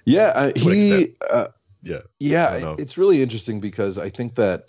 [0.04, 1.14] Yeah, uh, he.
[1.28, 1.48] Uh,
[1.82, 2.00] yeah.
[2.18, 4.66] Yeah, it's really interesting because I think that,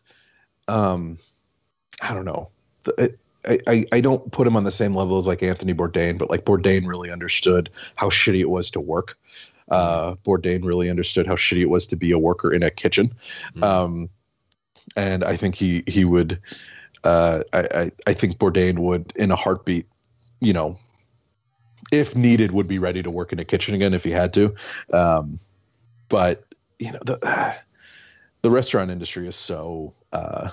[0.67, 1.17] um,
[2.01, 2.49] I don't know.
[2.83, 6.17] The, I, I, I don't put him on the same level as like Anthony Bourdain,
[6.17, 9.17] but like Bourdain really understood how shitty it was to work.
[9.69, 13.13] Uh, Bourdain really understood how shitty it was to be a worker in a kitchen.
[13.55, 13.63] Mm-hmm.
[13.63, 14.09] Um,
[14.95, 16.39] and I think he he would,
[17.03, 19.85] uh, I, I, I think Bourdain would in a heartbeat,
[20.39, 20.77] you know,
[21.91, 24.55] if needed, would be ready to work in a kitchen again if he had to.
[24.93, 25.39] Um,
[26.09, 26.45] but
[26.79, 27.53] you know the uh,
[28.41, 30.51] the restaurant industry is so uh,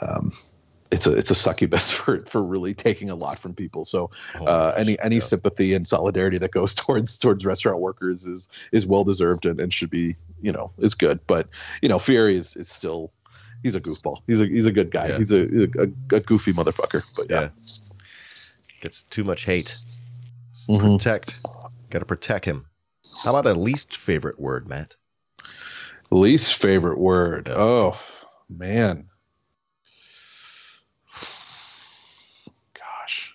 [0.00, 0.32] um,
[0.90, 3.84] it's a it's a succubus for for really taking a lot from people.
[3.84, 5.22] So oh uh, any any yeah.
[5.22, 9.72] sympathy and solidarity that goes towards towards restaurant workers is is well deserved and, and
[9.72, 11.20] should be you know is good.
[11.26, 11.48] But
[11.82, 13.12] you know Fieri is is still
[13.62, 14.22] he's a goofball.
[14.26, 15.08] He's a he's a good guy.
[15.08, 15.18] Yeah.
[15.18, 17.02] He's a, a, a goofy motherfucker.
[17.16, 17.40] But yeah.
[17.40, 17.48] yeah.
[18.80, 19.76] gets too much hate.
[20.68, 20.96] Mm-hmm.
[20.96, 21.36] Protect.
[21.90, 22.66] Got to protect him.
[23.22, 24.96] How about a least favorite word, Matt?
[26.10, 27.48] Least favorite word.
[27.48, 28.00] Oh
[28.48, 29.08] man.
[32.74, 33.34] Gosh.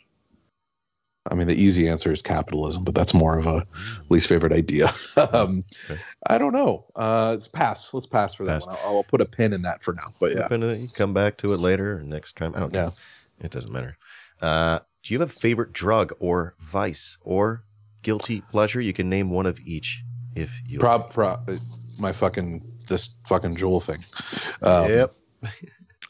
[1.31, 3.65] I mean, the easy answer is capitalism, but that's more of a
[4.09, 4.93] least favorite idea.
[5.17, 5.99] um, okay.
[6.27, 6.86] I don't know.
[6.95, 7.89] Uh, it's pass.
[7.93, 8.65] Let's pass for pass.
[8.65, 8.79] that one.
[8.83, 10.13] I'll, I'll, put a pin in that for now.
[10.19, 12.53] But yeah, you come back to it later or next time.
[12.55, 12.83] I don't care.
[13.39, 13.45] Yeah.
[13.45, 13.97] It doesn't matter.
[14.41, 17.63] Uh, do you have a favorite drug or vice or
[18.01, 18.81] guilty pleasure?
[18.81, 20.03] You can name one of each
[20.36, 20.79] if you.
[20.79, 21.49] Prob, prob
[21.97, 24.03] my fucking this fucking Juul thing.
[24.62, 25.15] Um, yep.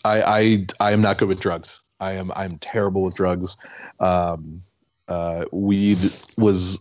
[0.04, 1.82] I I I am not good with drugs.
[2.00, 3.58] I am I'm terrible with drugs.
[4.00, 4.62] Um,
[5.08, 6.80] uh, weed was.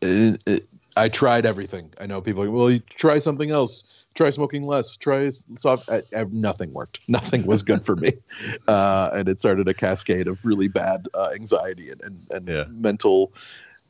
[0.00, 1.92] It, it, I tried everything.
[2.00, 2.42] I know people.
[2.42, 4.04] Are, well, you try something else.
[4.14, 4.96] Try smoking less.
[4.96, 5.88] Try soft.
[5.88, 7.00] I, I, nothing worked.
[7.08, 8.12] Nothing was good for me,
[8.68, 12.64] uh, and it started a cascade of really bad uh, anxiety and and, and yeah.
[12.68, 13.32] mental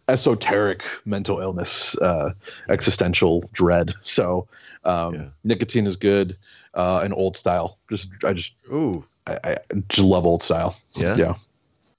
[0.08, 2.30] esoteric mental illness, uh,
[2.68, 3.94] existential dread.
[4.00, 4.46] So
[4.84, 5.24] um, yeah.
[5.44, 6.36] nicotine is good
[6.74, 7.78] uh, and old style.
[7.88, 9.56] Just I just ooh I, I
[9.88, 10.76] just love old style.
[10.94, 11.34] Yeah, yeah.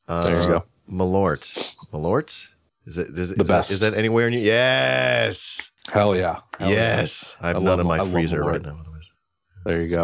[0.07, 0.63] Uh, there you go.
[0.89, 2.49] Malort, Malort.
[2.85, 3.69] Is it is, the is best?
[3.69, 4.39] That, is that anywhere in you?
[4.39, 5.71] Yes.
[5.91, 6.41] Hell yeah.
[6.59, 7.35] Hell yes.
[7.39, 7.45] Yeah.
[7.45, 8.77] I have I none in my I freezer right now.
[9.65, 10.03] There you go.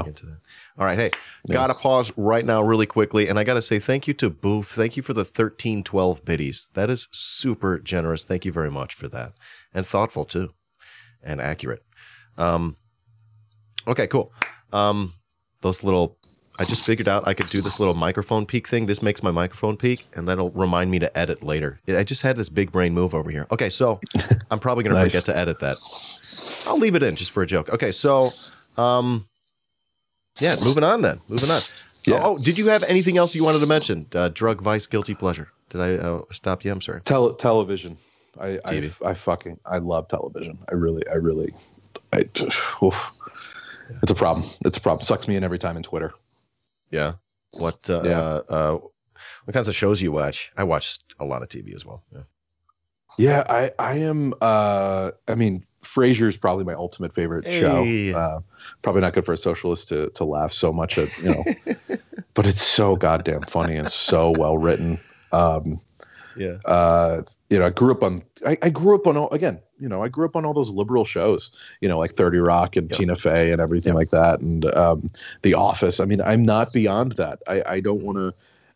[0.79, 0.97] All right.
[0.97, 1.11] Hey,
[1.45, 1.53] yeah.
[1.53, 3.27] got to pause right now, really quickly.
[3.27, 4.69] And I got to say thank you to Boof.
[4.69, 6.69] Thank you for the 1312 biddies.
[6.73, 8.23] That is super generous.
[8.23, 9.33] Thank you very much for that.
[9.71, 10.53] And thoughtful, too,
[11.21, 11.83] and accurate.
[12.39, 12.77] Um,
[13.87, 14.33] okay, cool.
[14.73, 15.13] Um,
[15.61, 16.17] those little,
[16.59, 18.85] I just figured out I could do this little microphone peak thing.
[18.85, 21.79] This makes my microphone peak, and that'll remind me to edit later.
[21.87, 23.47] I just had this big brain move over here.
[23.51, 23.99] Okay, so
[24.51, 25.05] I'm probably going nice.
[25.05, 25.77] to forget to edit that.
[26.65, 27.69] I'll leave it in just for a joke.
[27.69, 28.31] Okay, so.
[28.77, 29.27] Um,
[30.39, 31.21] yeah, moving on then.
[31.27, 31.61] Moving on.
[32.05, 32.21] Yeah.
[32.23, 34.07] Oh, did you have anything else you wanted to mention?
[34.13, 35.49] Uh, drug, vice, guilty pleasure.
[35.69, 36.71] Did I uh, stop you?
[36.71, 37.01] I'm sorry.
[37.01, 37.97] Tele- television.
[38.39, 40.57] I, I, I fucking I love television.
[40.69, 41.53] I really I really
[42.13, 42.29] I,
[42.83, 42.95] oof.
[44.01, 44.49] It's a problem.
[44.65, 45.03] It's a problem.
[45.03, 46.13] Sucks me in every time in Twitter.
[46.91, 47.13] Yeah.
[47.51, 48.19] What uh, yeah.
[48.47, 48.79] Uh,
[49.45, 50.51] what kinds of shows you watch?
[50.57, 52.03] I watch a lot of TV as well.
[52.13, 52.21] Yeah.
[53.17, 57.59] Yeah, I I am uh I mean Frasier is probably my ultimate favorite hey.
[57.59, 58.17] show.
[58.17, 58.39] Uh,
[58.83, 61.97] probably not good for a socialist to to laugh so much at, you know,
[62.33, 64.99] but it's so goddamn funny and so well written.
[65.31, 65.81] Um,
[66.37, 66.57] Yeah.
[66.65, 68.23] Uh, you know, I grew up on.
[68.47, 69.59] I, I grew up on all again.
[69.77, 71.51] You know, I grew up on all those liberal shows.
[71.81, 72.97] You know, like Thirty Rock and Yep.
[72.97, 73.95] Tina Fey and everything Yep.
[73.97, 75.11] like that, and um,
[75.41, 75.99] The Office.
[75.99, 77.39] I mean, I'm not beyond that.
[77.47, 78.33] I, I don't want to.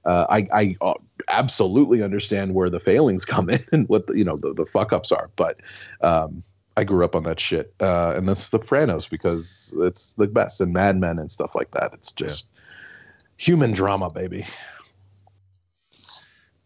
[0.10, 0.96] Uh, I I uh,
[1.30, 4.92] absolutely understand where the failings come in and what the, you know the, the fuck
[4.92, 5.62] ups are, but
[6.02, 6.44] um,
[6.76, 10.60] I grew up on that shit, uh, and that's The Sopranos because it's the best,
[10.60, 11.94] and Mad Men and stuff like that.
[11.94, 12.50] It's just
[13.38, 14.46] human drama, baby.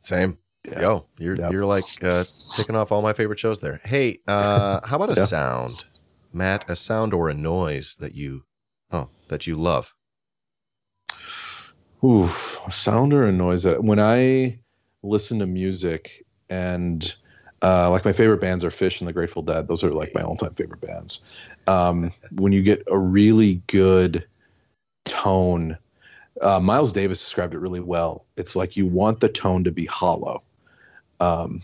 [0.02, 0.40] Same.
[0.66, 0.82] Yeah.
[0.82, 1.52] Yo, you're Yep.
[1.52, 3.80] you're like uh, ticking off all my favorite shows there.
[3.84, 5.26] Hey, uh, how about a Yeah.
[5.26, 5.86] sound,
[6.34, 6.70] Matt?
[6.70, 8.44] A sound or a noise that you,
[8.92, 9.94] oh, that you love?
[12.04, 12.30] Ooh,
[12.66, 14.60] a sound or a noise that when I
[15.04, 17.14] listen to music and
[17.62, 19.68] uh, like my favorite bands are Phish and the Grateful Dead.
[19.68, 21.26] Those are like my all-time favorite bands.
[21.68, 24.26] Um, when you get a really good
[25.04, 25.78] tone,
[26.42, 28.26] uh, Miles Davis described it really well.
[28.38, 30.42] It's like you want the tone to be hollow.
[31.20, 31.62] Um,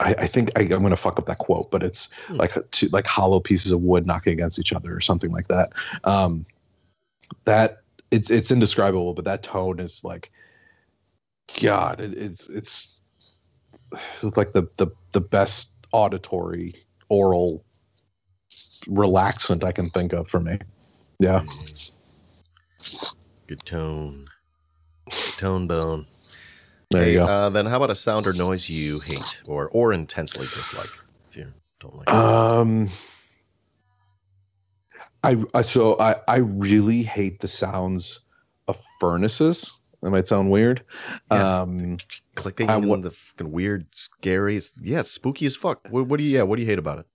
[0.00, 2.36] I, I think I, I'm going to fuck up that quote, but it's Hmm.
[2.36, 5.72] like two, like hollow pieces of wood knocking against each other or something like that.
[6.04, 6.44] Um,
[7.44, 7.78] that
[8.10, 10.30] it's it's indescribable, but that tone is like,
[11.60, 12.98] God, it, it's it's
[14.22, 16.74] it's like the the the best auditory
[17.08, 17.64] oral
[18.86, 20.58] relaxant I can think of for me.
[21.18, 21.42] Yeah.
[23.46, 24.26] Good tone.
[25.06, 26.06] Good tone bone.
[26.92, 27.26] There hey, you go.
[27.26, 30.90] Uh, then how about a sound or noise you hate or or intensely dislike?
[31.30, 31.46] If you
[31.80, 32.08] don't like.
[32.08, 32.14] it?
[32.14, 32.90] Um,
[35.24, 38.20] I, I so I I really hate the sounds
[38.68, 39.72] of furnaces.
[40.02, 40.82] That might sound weird.
[41.30, 41.60] Yeah.
[41.60, 41.98] Um,
[42.34, 44.60] Clicking I and the fucking weird, scary.
[44.82, 45.86] Yeah, spooky as fuck.
[45.90, 46.36] What, what do you?
[46.36, 47.06] Yeah, what do you hate about it?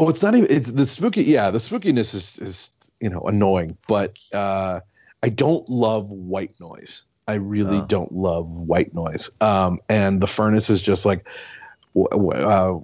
[0.00, 1.22] oh, it's not even it's the spooky.
[1.22, 2.70] Yeah, the spookiness is is
[3.00, 4.80] you know annoying, but uh,
[5.22, 7.04] I don't love white noise.
[7.30, 7.86] I really Oh.
[7.86, 9.30] don't love white noise.
[9.40, 11.24] Um, and the furnace is just like
[11.96, 12.78] uh,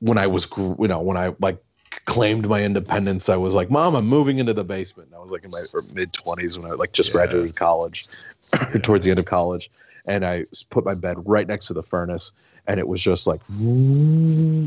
[0.00, 1.58] when I was you know when I like
[2.06, 5.30] claimed my independence, I was like, "Mom, I'm moving into the basement." And I was
[5.30, 5.64] like in my
[5.94, 7.14] mid twenties when I like just Yeah.
[7.14, 8.06] graduated college,
[8.82, 9.70] towards the end of college,
[10.06, 12.32] and I put my bed right next to the furnace,
[12.66, 13.40] and it was just like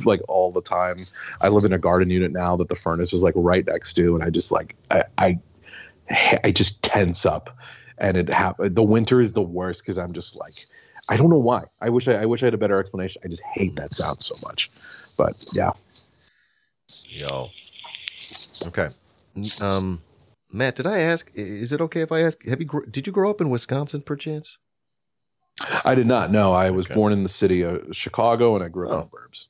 [0.06, 0.98] like all the time.
[1.42, 4.16] I live in a garden unit now that the furnace is like right next to,
[4.16, 5.40] and I just like I I,
[6.44, 7.56] I just tense up,
[7.98, 8.76] and it happened.
[8.76, 10.66] The winter is the worst because I'm just like.
[11.08, 11.66] I don't know why.
[11.82, 13.22] I wish I, I wish I had a better explanation.
[13.24, 14.72] I just hate that sound so much.
[15.18, 15.70] But yeah,
[17.08, 17.50] Yo.
[18.66, 18.90] Okay.
[19.62, 20.02] Um,
[20.52, 21.30] Matt, did I ask?
[21.36, 22.44] Is it okay if I ask?
[22.46, 22.66] Have you?
[22.66, 24.58] gr- Did you grow up in Wisconsin, perchance?
[25.84, 26.52] I did not know.
[26.54, 26.96] I was Okay.
[26.96, 29.10] born in the city of Chicago, and I grew up in Oh.
[29.12, 29.46] the burbs.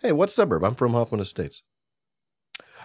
[0.00, 0.64] Hey, what suburb?
[0.64, 1.62] I'm from Hoffman Estates.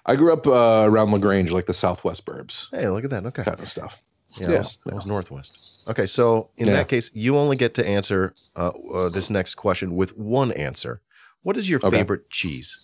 [0.06, 3.26] I grew up uh, around La Grange, like the Southwest burbs, Hey, look at that.
[3.28, 3.44] Okay.
[3.44, 3.96] kind of stuff.
[4.38, 5.58] Yeah, I Yeah, was, I was northwest.
[5.88, 6.74] Okay, so in Yeah.
[6.74, 11.02] that case, you only get to answer uh, uh, this next question with one answer.
[11.44, 11.98] What is your Okay.
[11.98, 12.80] favorite cheese?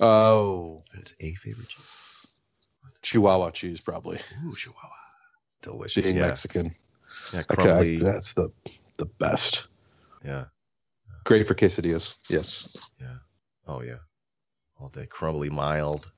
[0.00, 1.84] Oh, It's a favorite cheese.
[3.02, 4.90] Chihuahua cheese, probably Ooh, Chihuahua.
[5.62, 6.04] Delicious.
[6.04, 6.26] being yeah.
[6.28, 6.74] Mexican.
[7.32, 7.96] yeah, Okay, crumbly.
[7.98, 8.50] that's the
[8.96, 9.66] the best.
[10.24, 10.46] yeah.
[11.24, 12.14] Great for quesadillas.
[12.28, 12.68] Yes.
[13.00, 13.18] Yeah.
[13.66, 13.98] Oh yeah.
[14.80, 15.06] All day.
[15.06, 16.10] Crumbly, mild.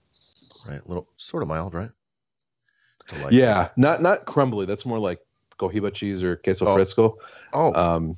[0.67, 0.81] Right?
[0.85, 1.91] A little sort of mild, right?
[3.09, 3.33] Delightful.
[3.35, 4.67] Yeah, not not crumbly.
[4.67, 5.19] That's more like
[5.59, 6.75] cotija cheese or queso Oh.
[6.75, 7.19] fresco.
[7.53, 8.17] Oh, Um,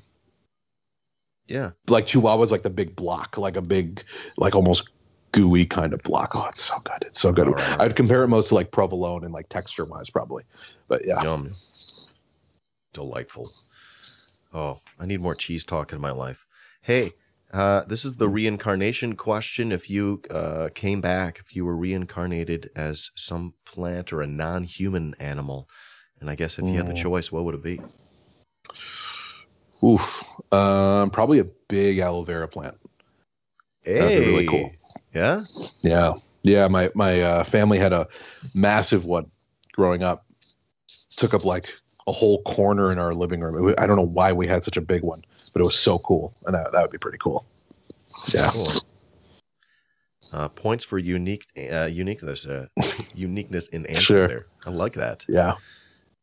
[1.47, 1.71] yeah.
[1.89, 4.05] like Chihuahua's like the big block, like a big,
[4.37, 4.89] like almost
[5.33, 6.35] gooey kind of block.
[6.35, 7.03] Oh, it's so good.
[7.07, 7.47] It's so good.
[7.49, 7.81] Right.
[7.81, 10.43] I'd compare it most to like provolone and like texture wise, probably.
[10.89, 11.23] But yeah.
[11.23, 11.53] Yum.
[12.93, 13.53] Delightful.
[14.53, 16.45] Oh, I need more cheese talk in my life.
[16.83, 17.13] Hey,
[17.53, 19.73] uh, this is the reincarnation question.
[19.73, 24.65] If you uh, came back, if you were reincarnated as some plant or a non
[24.65, 25.69] human animal,
[26.21, 27.03] and I guess if you had the Mm.
[27.03, 27.81] choice, what would it be?
[29.83, 30.23] Oof.
[30.53, 32.77] Um, probably a big aloe vera plant.
[33.85, 34.71] That'd be really cool.
[35.15, 35.45] Yeah?
[35.83, 36.13] Yeah.
[36.43, 36.69] Yeah.
[36.69, 38.07] My my uh, family had a
[38.55, 39.31] massive one
[39.73, 40.27] growing up.
[41.17, 41.73] Took up like
[42.07, 43.75] a whole corner in our living room.
[43.79, 46.35] I don't know why we had such a big one, but it was so cool,
[46.47, 47.45] and that that would be pretty cool.
[48.29, 48.51] Yeah.
[48.51, 48.73] Cool.
[50.33, 52.67] Uh, points for unique uh, uniqueness, uh,
[53.15, 54.05] uniqueness in answer.
[54.05, 54.29] Sure.
[54.29, 55.25] There, I like that.
[55.29, 55.57] Yeah.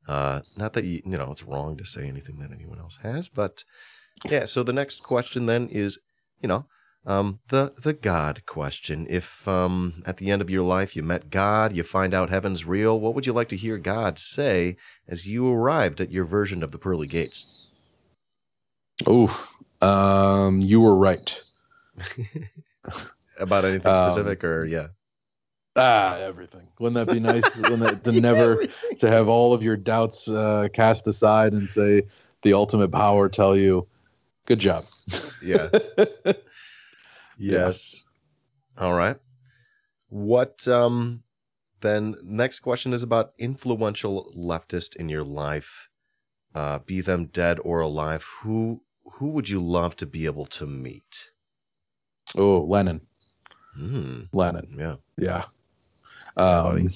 [0.07, 3.27] Uh, not that you, you know it's wrong to say anything that anyone else has,
[3.27, 3.63] but
[4.25, 4.45] yeah.
[4.45, 5.99] So the next question then is,
[6.41, 6.65] you know,
[7.05, 9.07] um, the the God question.
[9.09, 12.63] If um, at the end of your life you met God, you find out heaven's
[12.63, 16.63] real, what would you like to hear God say as you arrived at your version
[16.63, 17.66] of the pearly gates?
[19.05, 19.29] Oh,
[19.81, 21.39] um, you were right.
[23.39, 24.87] About anything Um, specific, or yeah,
[25.75, 26.67] Ah, everything.
[26.79, 27.43] Wouldn't that be nice?
[27.53, 28.65] That, to never
[28.99, 32.03] to have all of your doubts uh, cast aside and say
[32.41, 33.87] the ultimate power tell you
[34.45, 34.85] Good job.
[35.41, 35.69] Yeah.
[37.37, 38.03] yes.
[38.77, 39.17] All right.
[40.09, 41.23] What um
[41.81, 45.89] then next question is about influential leftist in your life.
[46.55, 48.25] Uh be them dead or alive.
[48.41, 48.81] Who
[49.13, 51.31] who would you love to be able to meet?
[52.35, 53.01] Oh, Lenin.
[53.79, 54.75] Mm, Lenin.
[54.77, 54.95] yeah.
[55.17, 55.43] Yeah.
[56.37, 56.89] Yeah, Um,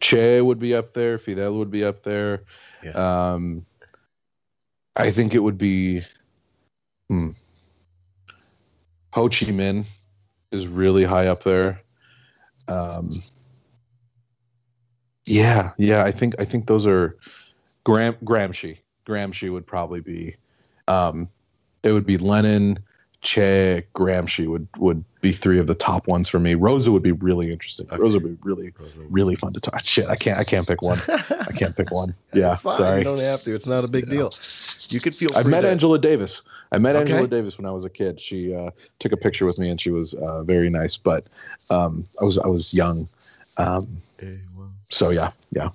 [0.00, 1.18] che would be up there.
[1.18, 2.44] Fidel would be up there.
[2.82, 2.92] Yeah.
[3.32, 3.66] Um,
[4.96, 6.02] I think it would be.
[7.08, 7.30] Hmm.
[9.12, 9.84] Ho Chi Minh
[10.52, 11.80] is really high up there.
[12.68, 13.22] Um,
[15.24, 16.04] yeah, yeah.
[16.04, 17.16] I think I think those are
[17.84, 18.78] Gram Gramsci.
[19.06, 20.36] Gramsci would probably be.
[20.88, 21.28] Um,
[21.82, 22.78] it would be Lenin,
[23.20, 26.54] Che, Gramsci would would be three of the top ones for me.
[26.54, 27.86] Rosa would be really interesting.
[27.90, 27.96] Okay.
[28.00, 28.72] Rosa would be really
[29.10, 29.82] really fun to talk.
[29.84, 31.00] Shit, I can't I can't pick one.
[31.08, 32.14] I can't pick one.
[32.32, 32.98] Yeah, sorry.
[32.98, 33.54] You don't have to.
[33.54, 34.32] It's not a big deal.
[34.88, 36.42] You could feel free I met to, Angela Davis.
[36.70, 37.10] I met Okay.
[37.12, 38.20] Angela Davis when I was a kid.
[38.20, 38.70] She uh,
[39.00, 40.96] took a picture with me, and she was uh, very nice.
[40.96, 41.26] But
[41.70, 43.08] um, I was I was young,
[43.56, 44.00] um,
[44.84, 45.70] so yeah, yeah.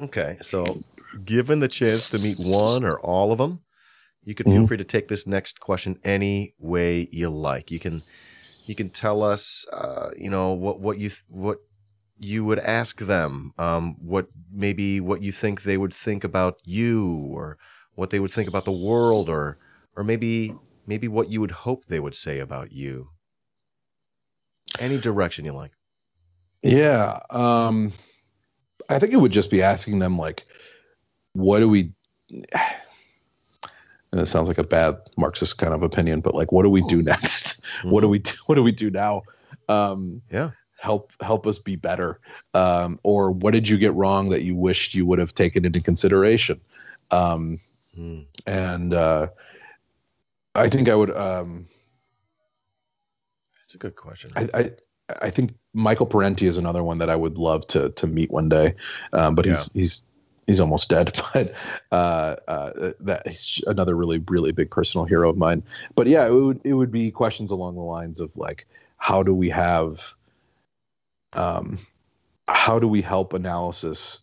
[0.00, 0.82] Okay, so
[1.24, 3.60] given the chance to meet one or all of them,
[4.24, 4.66] you can feel Mhm.
[4.66, 7.70] free to take this next question any way you like.
[7.70, 8.02] You can
[8.66, 11.58] you can tell us, uh, you know, what what you th- what
[12.18, 17.28] you would ask them, um, what maybe what you think they would think about you,
[17.34, 17.58] or
[17.94, 19.58] what they would think about the world, or
[19.96, 20.54] or maybe
[20.86, 23.10] maybe what you would hope they would say about you.
[24.78, 25.72] Any direction you like.
[26.62, 27.20] Yeah.
[27.30, 27.92] Um,
[28.88, 30.46] I think it would just be asking them like,
[31.34, 31.92] what do we?
[34.12, 36.82] And it sounds like a bad Marxist kind of opinion, but like, what do we
[36.82, 37.62] do next?
[37.84, 38.32] What do we do?
[38.46, 39.22] What do we do now?
[39.68, 40.50] Um, Yeah.
[40.78, 42.18] Help help us be better.
[42.54, 45.80] Um, or what did you get wrong that you wished you would have taken into
[45.80, 46.60] consideration?
[47.10, 47.58] Um,
[47.98, 48.24] Mm.
[48.46, 49.26] and uh,
[50.54, 51.14] I think I would.
[51.14, 51.66] Um,
[53.60, 54.32] That's a good question.
[54.34, 54.70] I, I
[55.20, 58.48] I think Michael Parenti is another one that I would love to to meet one
[58.48, 58.74] day,
[59.12, 60.06] um, but he's he's
[60.52, 61.18] he's almost dead.
[61.32, 61.54] But
[61.90, 65.62] uh, uh, that he's another really really big personal hero of mine.
[65.94, 68.66] But yeah, it would it would be questions along the lines of like,
[68.98, 70.00] how do we have,
[71.32, 71.78] um,
[72.48, 74.18] how do we help analysis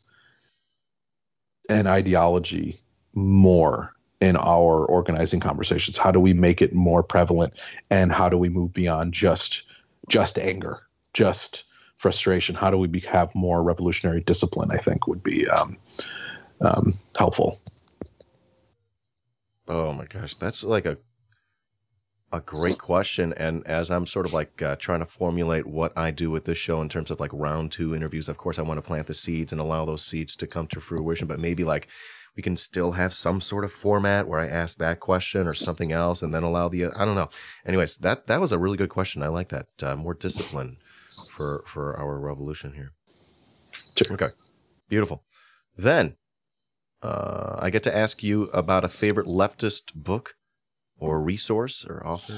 [1.68, 2.80] and ideology
[3.14, 5.98] more in our organizing conversations?
[5.98, 7.54] How do we make it more prevalent,
[7.90, 9.64] and how do we move beyond just
[10.10, 10.82] just anger,
[11.14, 11.64] just
[12.00, 12.56] frustration?
[12.56, 14.72] How do we be, have more revolutionary discipline?
[14.72, 15.78] I think would be um,
[16.62, 17.62] um, helpful.
[19.68, 20.98] Oh my gosh, that's like a
[22.32, 23.34] a great question.
[23.34, 26.58] And as I'm sort of like uh, trying to formulate what I do with this
[26.60, 29.14] show in terms of like round two interviews, of course, I want to plant the
[29.14, 31.28] seeds and allow those seeds to come to fruition.
[31.28, 31.88] But maybe like
[32.36, 35.92] we can still have some sort of format where I ask that question or something
[35.92, 37.30] else, and then allow the I don't know.
[37.66, 39.24] Anyways, that that was a really good question.
[39.24, 39.68] I like that.
[39.82, 40.78] Uh, more discipline
[41.40, 42.92] for for our revolution here.
[43.98, 44.12] Sure.
[44.12, 44.32] Okay,
[44.90, 45.24] beautiful.
[45.78, 46.18] Then
[47.02, 50.36] uh, I get to ask you about a favorite leftist book
[50.98, 52.34] or resource or author.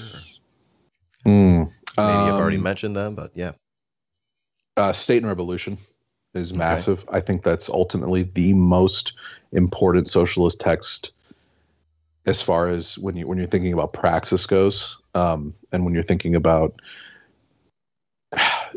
[1.97, 3.53] Or maybe I've already Um, mentioned them, but yeah.
[4.77, 5.79] uh, State and Revolution
[6.35, 6.59] is Okay.
[6.59, 7.03] massive.
[7.09, 9.13] I think that's ultimately the most
[9.51, 11.11] important socialist text
[12.27, 16.03] as far as when you when you're thinking about praxis goes, um, and when you're
[16.03, 16.79] thinking about.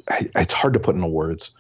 [0.09, 1.53] I, it's hard to put into words.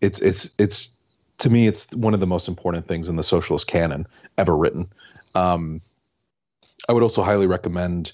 [0.00, 0.96] It's it's it's
[1.38, 4.06] to me it's one of the most important things in the socialist canon
[4.38, 4.88] ever written.
[5.34, 5.80] Um,
[6.88, 8.12] I would also highly recommend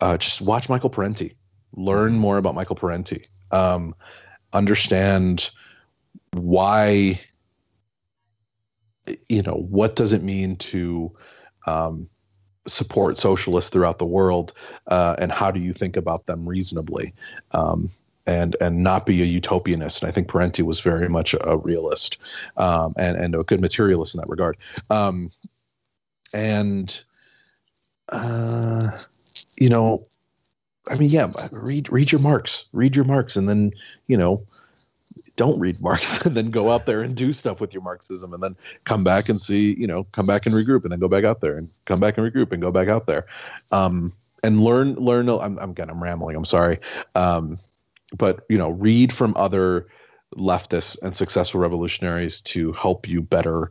[0.00, 1.34] uh, just watch Michael Parenti,
[1.76, 2.18] learn Mhm.
[2.18, 3.94] more about Michael Parenti, um,
[4.52, 5.50] understand
[6.32, 7.20] why
[9.28, 11.10] you know what does it mean to
[11.66, 12.08] um,
[12.66, 14.52] support socialists throughout the world
[14.88, 17.14] uh, and how do you think about them reasonably
[17.52, 17.90] um,
[18.28, 22.18] and and not be a utopianist and i think parenti was very much a, realist
[22.58, 24.56] um, and and a good materialist in that regard
[24.90, 25.30] um,
[26.32, 27.02] and
[28.10, 28.90] uh,
[29.56, 30.06] you know
[30.88, 33.72] i mean yeah read read your marks read your marks and then
[34.06, 34.46] you know
[35.36, 38.42] don't read Marx and then go out there and do stuff with your Marxism and
[38.42, 41.22] then come back and see, you know, come back and regroup and then go back
[41.22, 43.24] out there and come back and regroup and go back out there.
[43.70, 44.12] Um,
[44.42, 46.34] and learn, learn, I'm, I'm again, I'm rambling.
[46.34, 46.80] I'm sorry.
[47.14, 47.56] Um,
[48.16, 49.86] but you know, read from other
[50.36, 53.70] leftists and successful revolutionaries to help you better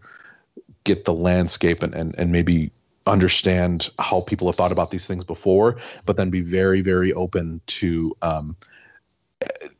[0.84, 2.72] get the landscape and, and, and maybe
[3.06, 7.62] understand how people have thought about these things before, but then be very, very open
[7.68, 8.56] to, um,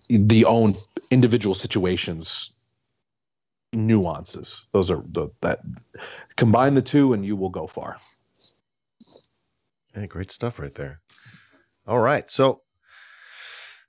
[0.10, 0.78] the own
[1.12, 2.52] individual situations
[3.74, 5.60] nuances those are the that
[6.38, 7.98] combine the two and you will go far
[9.98, 11.02] Yeah, great stuff right there.
[11.88, 12.30] All right.
[12.30, 12.62] So,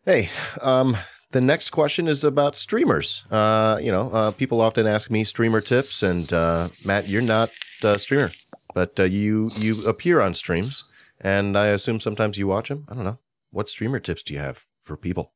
[0.08, 0.30] hey,
[0.62, 0.96] um,
[1.32, 3.24] the next question is about streamers.
[3.30, 7.50] Uh, you know, uh, people often ask me streamer tips, and uh, Matt, you're not
[7.82, 8.32] a streamer,
[8.74, 10.84] but uh, you you appear on streams,
[11.20, 12.86] and I assume sometimes you watch them.
[12.88, 13.18] I don't know.
[13.50, 15.32] What streamer tips do you have for people?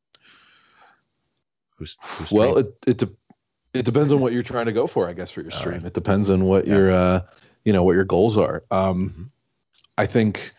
[1.77, 3.17] Who's, who's well, it it, de-
[3.75, 5.75] it depends on what you're trying to go for, I guess, for your stream.
[5.75, 5.85] Right.
[5.85, 6.75] It depends on what yeah.
[6.77, 7.21] your uh,
[7.65, 8.65] you know what your goals are.
[8.71, 9.23] Um, mm-hmm.
[9.99, 10.55] I think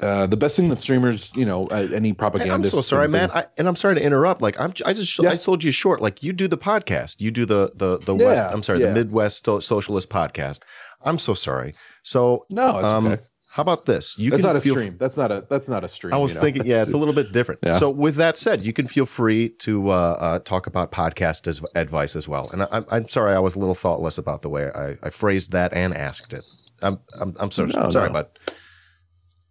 [0.00, 2.54] uh, the best thing that streamers, you know, uh, any propaganda.
[2.54, 4.42] I'm so sorry, man, I, and I'm sorry to interrupt.
[4.42, 5.30] Like, I'm, I just, yeah.
[5.30, 6.02] I sold you short.
[6.02, 8.44] Like, you do the podcast, you do the the the yeah, West.
[8.44, 8.88] I'm sorry, yeah.
[8.88, 10.60] the Midwest Socialist podcast.
[11.02, 11.74] I'm so sorry.
[12.02, 13.22] So no, um, okay.
[13.56, 14.18] How about this?
[14.18, 14.96] You that's can not a feel stream.
[14.98, 16.12] That's not a that's not a stream.
[16.12, 17.60] I was thinking, yeah, it's a little bit different.
[17.78, 21.62] So with that said, you can feel free to uh, uh, talk about podcast as
[21.74, 22.50] advice as well.
[22.52, 25.52] And I, am sorry, I was a little thoughtless about the way I, I phrased
[25.52, 26.44] that and asked it.
[26.82, 28.12] I'm I'm, I'm so no, sorry, no.
[28.12, 28.38] but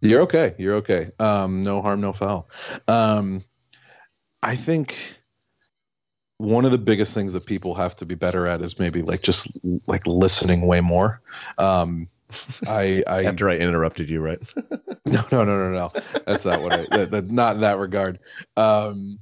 [0.00, 0.54] you're okay.
[0.58, 1.10] You're okay.
[1.18, 2.48] Um, no harm, no foul.
[2.88, 3.44] Um,
[4.42, 4.96] I think
[6.38, 9.22] one of the biggest things that people have to be better at is maybe like
[9.22, 9.48] just
[9.86, 11.20] like listening way more.
[11.58, 12.08] Um,
[12.66, 14.40] I, I after I interrupted you, right?
[15.06, 15.92] no, no, no, no, no.
[16.26, 16.86] That's not what I.
[16.96, 18.18] That, that, not in that regard.
[18.56, 19.18] Um,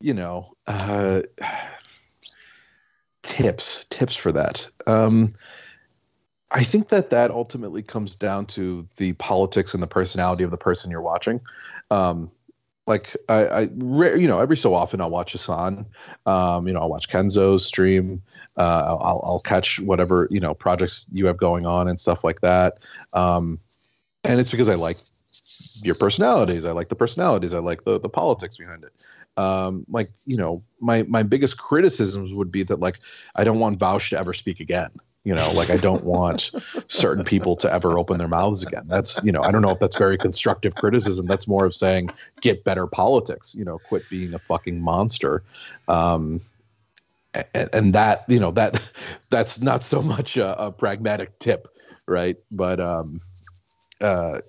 [0.00, 1.22] you know, uh,
[3.22, 4.66] tips, tips for that.
[4.86, 5.34] Um,
[6.52, 10.56] I think that that ultimately comes down to the politics and the personality of the
[10.56, 11.40] person you're watching.
[11.90, 12.30] Um,
[12.86, 15.86] like I, I, you know, every so often I'll watch Hasan.
[16.26, 18.22] Um, you know, I'll watch Kenzo's stream.
[18.56, 22.40] Uh, I'll, I'll catch whatever you know projects you have going on and stuff like
[22.40, 22.78] that.
[23.12, 23.60] Um,
[24.24, 24.98] and it's because I like
[25.82, 26.64] your personalities.
[26.64, 27.54] I like the personalities.
[27.54, 28.92] I like the the politics behind it.
[29.40, 32.98] Um, like you know, my my biggest criticisms would be that like
[33.36, 34.90] I don't want Vaush to ever speak again
[35.24, 36.50] you know like i don't want
[36.86, 38.84] certain people to ever open their mouths again.
[38.86, 41.26] That's you know i don't know if that's very constructive criticism.
[41.26, 42.10] That's more of saying
[42.40, 45.42] get better politics you know quit being a fucking monster.
[45.88, 46.40] Um
[47.54, 48.80] and, that you know that
[49.30, 51.68] that's not so much a, a pragmatic tip
[52.06, 52.36] right?
[52.52, 53.20] But um
[54.00, 54.40] uh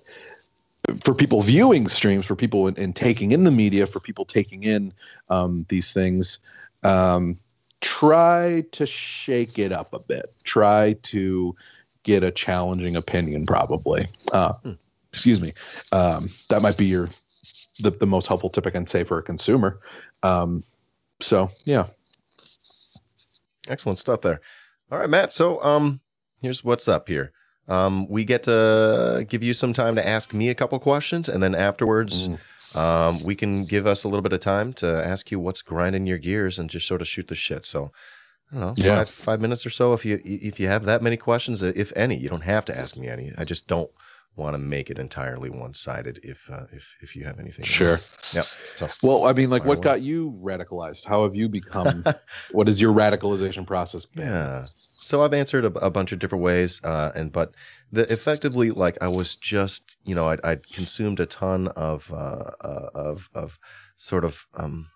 [1.04, 4.64] for people viewing streams for people in, in taking in the media for people taking
[4.64, 4.92] in
[5.28, 6.40] um these things
[6.82, 7.38] um
[7.82, 10.32] try to shake it up a bit.
[10.44, 11.54] Try to
[12.04, 14.08] get a challenging opinion, probably.
[14.32, 14.72] Uh, hmm.
[15.12, 15.52] Excuse me.
[15.90, 17.10] Um, that might be your
[17.80, 19.80] the, the most helpful tip I can say for a consumer.
[20.22, 20.64] Um,
[21.20, 21.88] so yeah.
[23.68, 24.40] Excellent stuff there.
[24.90, 25.32] All right, Matt.
[25.32, 26.00] So um,
[26.40, 27.32] here's what's up here.
[27.68, 31.42] Um, we get to give you some time to ask me a couple questions, and
[31.42, 32.28] then afterwards.
[32.28, 32.38] Mm
[32.74, 36.06] um, we can give us a little bit of time to ask you what's grinding
[36.06, 37.64] your gears and just sort of shoot the shit.
[37.64, 37.92] So,
[38.50, 38.98] I don't know, yeah.
[38.98, 39.92] five, five minutes or so.
[39.92, 42.78] If you if you have that many questions, uh, if any, you don't have to
[42.78, 43.32] ask me any.
[43.36, 43.90] I just don't
[44.36, 46.20] want to make it entirely one sided.
[46.22, 48.00] If uh, if if you have anything, sure,
[48.32, 48.44] yeah.
[48.76, 51.04] So, well, I mean, like, what got you radicalized?
[51.06, 52.04] How have you become?
[52.52, 54.04] what is your radicalization process?
[54.04, 54.26] Been?
[54.26, 54.66] Yeah.
[55.02, 57.54] So I've answered a, a bunch of different ways, uh, and but
[57.90, 62.50] the effectively like I was just you know I'd, I'd consumed a ton of uh,
[62.60, 63.58] uh, of of
[63.96, 64.88] sort of um,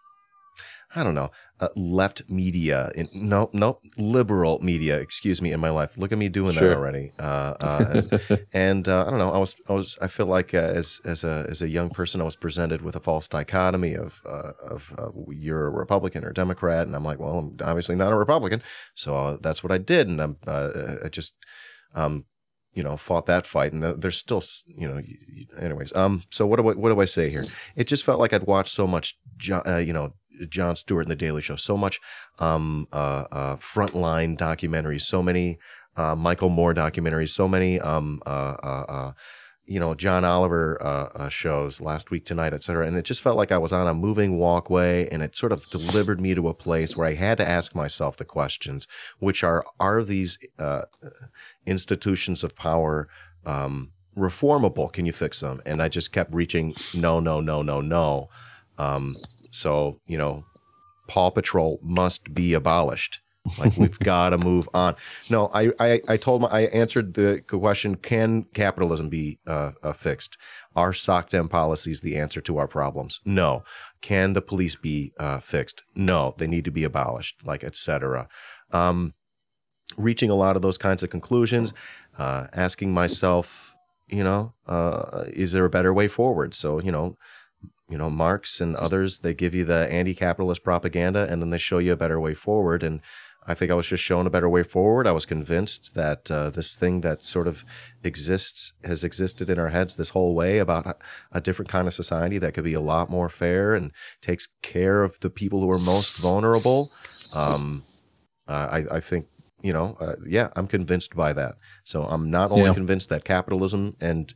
[0.96, 1.30] I don't know
[1.60, 5.96] uh, left media in no no liberal media excuse me in my life.
[5.98, 6.70] Look at me doing sure.
[6.70, 7.12] that already.
[7.18, 10.54] Uh, uh, and, and uh, I don't know I was I was I feel like
[10.54, 13.94] uh, as as a as a young person I was presented with a false dichotomy
[13.94, 14.92] of uh, of
[15.30, 18.62] you're a Republican or Democrat and I'm like well I'm obviously not a Republican
[18.94, 21.34] so that's what I did and I'm I just
[21.94, 22.24] um,
[22.74, 25.00] you know fought that fight and there's still you know
[25.58, 27.44] anyways um so what do I what do I say here?
[27.74, 29.18] It just felt like I'd watched so much
[29.50, 30.12] uh, you know
[30.48, 32.00] Jon Stewart in the Daily Show so much
[32.38, 35.58] um uh, uh frontline documentaries so many
[35.96, 39.12] uh, Michael Moore documentaries so many um uh uh, uh
[39.64, 42.86] you know John Oliver shows last week tonight, etc.
[42.86, 45.68] And it just felt like I was on a moving walkway, and it sort of
[45.70, 48.86] delivered me to a place where I had to ask myself the questions,
[49.18, 50.38] which are: Are these
[51.66, 53.08] institutions of power
[53.44, 54.92] um, reformable?
[54.92, 55.60] Can you fix them?
[55.66, 58.28] And I just kept reaching no, no, no, no, no.
[58.78, 59.16] Um,
[59.56, 60.44] so you know,
[61.08, 63.20] Paw Patrol must be abolished.
[63.58, 64.96] Like we've got to move on.
[65.30, 69.92] No, I, I, I told my, I answered the question: Can capitalism be uh, uh,
[69.92, 70.36] fixed?
[70.74, 73.20] Are SOCDEM policies the answer to our problems?
[73.24, 73.64] No.
[74.02, 75.82] Can the police be uh, fixed?
[75.94, 76.34] No.
[76.36, 77.46] They need to be abolished.
[77.46, 78.28] Like etc.
[78.72, 79.14] Um,
[79.96, 81.72] reaching a lot of those kinds of conclusions,
[82.18, 83.74] uh, asking myself,
[84.08, 86.54] you know, uh, is there a better way forward?
[86.54, 87.16] So you know
[87.88, 91.78] you know marx and others they give you the anti-capitalist propaganda and then they show
[91.78, 93.00] you a better way forward and
[93.48, 95.06] I think I was just shown a better way forward.
[95.06, 97.64] I was convinced that uh, this thing that sort of
[98.02, 102.38] exists has existed in our heads this whole way about a different kind of society
[102.38, 105.78] that could be a lot more fair and takes care of the people who are
[105.78, 106.90] most vulnerable.
[107.32, 107.84] Um,
[108.48, 109.26] I, I think
[109.62, 111.56] you know, uh, yeah, I'm convinced by that.
[111.82, 112.74] So I'm not only yeah.
[112.74, 114.32] convinced that capitalism and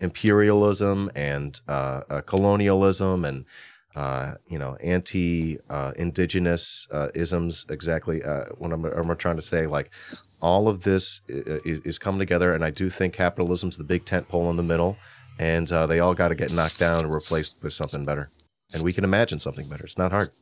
[0.00, 3.44] imperialism and uh, uh, colonialism and
[3.96, 9.90] uh, you know anti-indigenous uh, isms exactly uh, what I'm, I'm, trying to say like
[10.40, 14.28] all of this is, is coming together and I do think capitalism's the big tent
[14.28, 14.96] pole in the middle
[15.40, 18.30] and they all got to get knocked down and replaced with something better.
[18.72, 19.84] And we can imagine something better.
[19.84, 20.32] It's not hard.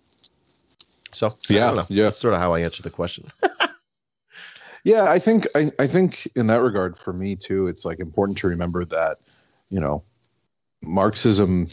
[1.12, 2.04] So yeah yeah.
[2.04, 3.28] That's sort of how I answer the question.
[4.86, 8.38] Yeah, I think I, I think in that regard for me too, it's like important
[8.38, 9.18] to remember that,
[9.70, 10.02] you know,
[10.82, 11.68] Marxism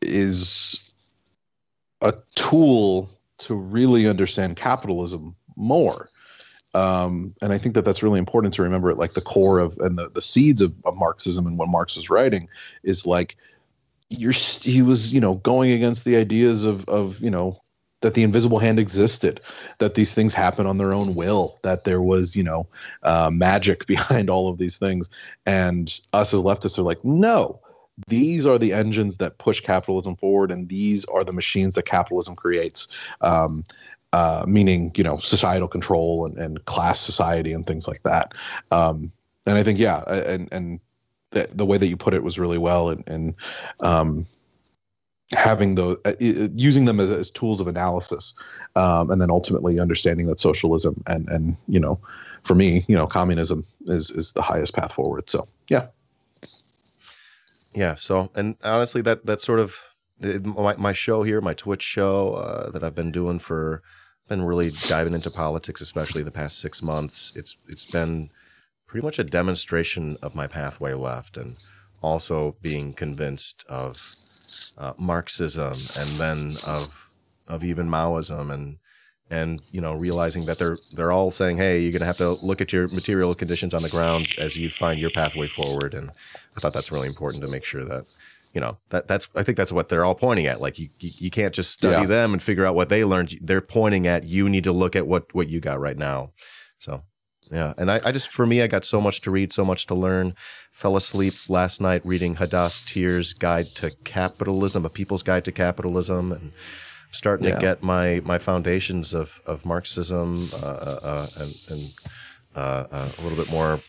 [0.00, 0.78] is
[2.00, 6.08] a tool to really understand capitalism more.
[6.74, 9.98] Um, and I think that that's really important to remember like the core of and
[9.98, 12.48] the, the seeds of, of Marxism and what Marx was writing
[12.82, 13.36] is like
[14.10, 17.60] you're he was you know going against the ideas of of you know
[18.00, 19.40] that the invisible hand existed,
[19.78, 22.66] that these things happen on their own will, that there was, you know,
[23.02, 25.10] uh, magic behind all of these things.
[25.46, 27.60] And us as leftists are like, no,
[28.06, 32.36] these are the engines that push capitalism forward, and these are the machines that capitalism
[32.36, 32.86] creates.
[33.20, 33.64] Um,
[34.12, 38.32] uh, meaning, you know, societal control and, and class society and things like that.
[38.70, 39.12] Um,
[39.44, 40.80] and I think, yeah, and and
[41.30, 43.34] the, the way that you put it was really well, and and
[43.80, 44.26] um,
[45.32, 48.32] having those uh, using them as, as tools of analysis
[48.76, 51.98] um, and then ultimately understanding that socialism and and you know
[52.44, 55.28] for me you know communism is is the highest path forward.
[55.28, 55.88] So yeah.
[57.74, 59.76] Yeah so and honestly that that sort of
[60.20, 63.82] my, my show here my twitch show uh, that i've been doing for
[64.28, 68.30] been really diving into politics especially the past six months it's it's been
[68.86, 71.56] pretty much a demonstration of my pathway left and
[72.02, 74.16] also being convinced of
[74.76, 77.10] uh, Marxism and then of
[77.46, 78.78] of even Maoism and
[79.30, 82.32] and you know realizing that they're they're all saying hey you're going to have to
[82.44, 85.94] look at your material conditions on the ground as you find your pathway forward.
[85.94, 86.10] And
[86.56, 88.06] I thought that's really important to make sure that
[88.54, 90.60] you know that that's I think that's what they're all pointing at.
[90.60, 92.06] Like you you, you can't just study yeah.
[92.06, 93.38] them and figure out what they learned.
[93.42, 96.32] They're pointing at you need to look at what what you got right now.
[96.78, 97.02] So
[97.50, 99.86] yeah and I, I just for me I got so much to read so much
[99.86, 100.34] to learn
[100.72, 106.30] fell asleep last night reading Hadas Thier's Guide to Capitalism, A People's Guide to Capitalism,
[106.30, 106.52] and
[107.10, 107.54] starting yeah.
[107.54, 111.90] to get my my foundations of of Marxism uh, uh, uh and, and
[112.54, 113.80] uh, uh, a little bit more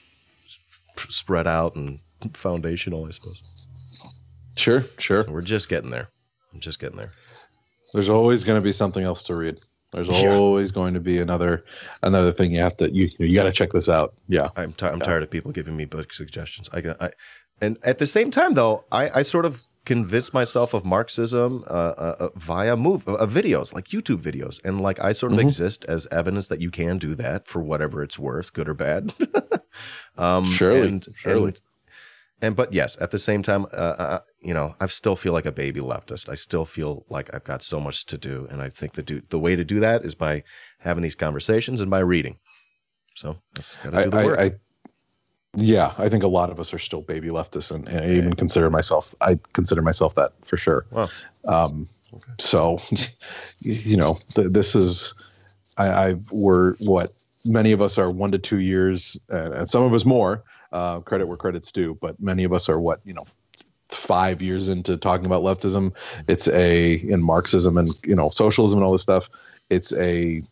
[1.09, 1.99] spread out and
[2.33, 3.41] foundational, I suppose.
[4.55, 5.23] Sure, sure.
[5.25, 6.09] So we're just getting there.
[6.53, 7.11] I'm just getting there.
[7.93, 9.57] There's always going to be something else to read.
[9.91, 10.35] There's yeah.
[10.35, 11.65] always going to be another
[12.03, 14.13] another thing you have to you you got to check this out.
[14.27, 15.03] Yeah, I'm t- I'm yeah.
[15.03, 16.69] tired of people giving me book suggestions.
[16.71, 17.11] I, I
[17.61, 21.73] and at the same time though, I I sort of convinced myself of Marxism uh,
[21.73, 25.47] uh, uh via move uh, videos like YouTube videos, and like I sort of mm-hmm.
[25.47, 29.13] exist as evidence that you can do that for whatever it's worth, good or bad.
[30.17, 31.47] um, surely, and, surely.
[31.47, 31.61] And,
[32.41, 35.45] and but yes, at the same time, uh, uh, you know, I still feel like
[35.45, 36.29] a baby leftist.
[36.29, 39.21] I still feel like I've got so much to do, and I think the do
[39.29, 40.43] the way to do that is by
[40.79, 42.37] having these conversations and by reading.
[43.15, 44.39] So that's gotta do the work.
[44.39, 44.51] I, I,
[45.55, 48.33] yeah, I think a lot of us are still baby leftists, and, and I even
[48.33, 49.13] consider myself.
[49.19, 50.85] I consider myself that for sure.
[50.91, 51.11] Well,
[51.45, 52.31] Um, okay.
[52.39, 52.79] So,
[53.59, 55.13] you know, th- this is
[55.77, 57.13] I, I we're what
[57.43, 60.99] many of us are one to two years, uh, and some of us more uh,
[61.01, 61.97] credit where credit's due.
[62.01, 63.25] But many of us are what you know
[63.89, 65.93] five years into talking about leftism.
[66.27, 69.29] It's a in Marxism and you know socialism and all this stuff.
[69.69, 70.43] It's a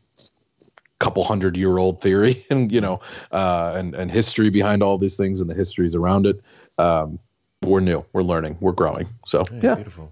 [0.99, 2.99] couple hundred year old theory and you know
[3.32, 6.41] uh, and and history behind all these things and the histories around it.
[6.78, 7.20] Um,
[7.63, 8.05] we're new.
[8.13, 8.57] We're learning.
[8.59, 9.07] We're growing.
[9.26, 9.76] So yeah, yeah.
[9.76, 10.11] beautiful,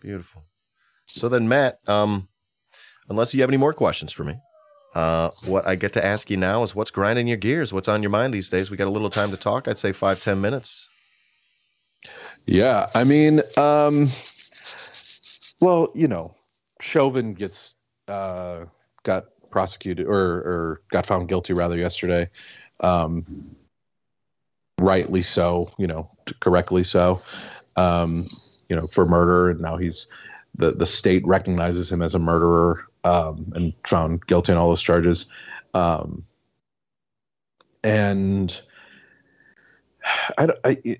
[0.00, 0.44] beautiful.
[1.06, 2.28] So then, Matt, um,
[3.08, 4.38] unless you have any more questions for me.
[4.98, 7.72] Uh, what I get to ask you now is what's grinding your gears?
[7.72, 8.68] What's on your mind these days?
[8.68, 9.68] We got a little time to talk.
[9.68, 10.88] I'd say five, ten minutes.
[12.46, 14.08] Yeah, I mean, um,
[15.60, 16.34] well, you know,
[16.80, 17.76] Chauvin gets
[18.08, 18.64] uh,
[19.04, 22.28] got prosecuted or or got found guilty rather yesterday.
[22.80, 23.54] Um,
[24.80, 27.22] rightly so, you know, correctly so.
[27.76, 28.28] Um,
[28.68, 30.08] you know, for murder, and now he's
[30.56, 34.82] the the state recognizes him as a murderer um, and found guilty on all those
[34.82, 35.26] charges.
[35.74, 36.24] Um,
[37.82, 38.60] and
[40.36, 40.98] I, I,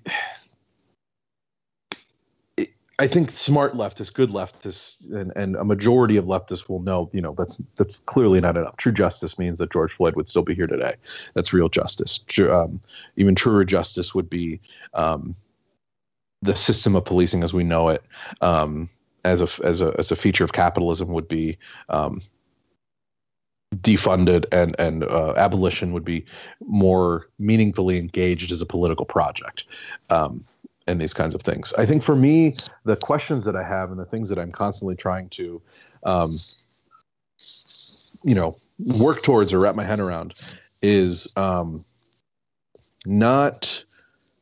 [2.99, 7.21] I think smart leftists, good leftists, and, and a majority of leftists will know, you
[7.21, 8.77] know, that's that's clearly not enough.
[8.77, 10.95] True justice means that George Floyd would still be here today.
[11.33, 12.19] That's real justice.
[12.39, 12.81] Um,
[13.17, 14.59] even truer justice would be
[14.95, 15.35] um,
[16.41, 18.03] the system of policing as we know it,
[18.41, 18.89] um,
[19.25, 21.57] as a as a as a feature of capitalism, would be
[21.89, 22.21] um,
[23.77, 26.25] defunded, and and uh, abolition would be
[26.65, 29.65] more meaningfully engaged as a political project.
[30.09, 30.43] Um,
[30.87, 31.71] and these kinds of things.
[31.77, 34.95] I think for me, the questions that I have and the things that I'm constantly
[34.95, 35.61] trying to,
[36.03, 36.39] um,
[38.23, 40.33] you know, work towards or wrap my head around
[40.81, 41.85] is um,
[43.05, 43.83] not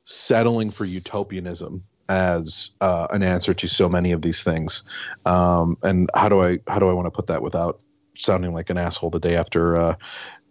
[0.06, 4.84] settling for utopianism as uh, an answer to so many of these things.
[5.26, 7.80] Um, and how do I how do I want to put that without
[8.16, 9.96] sounding like an asshole the day after, uh,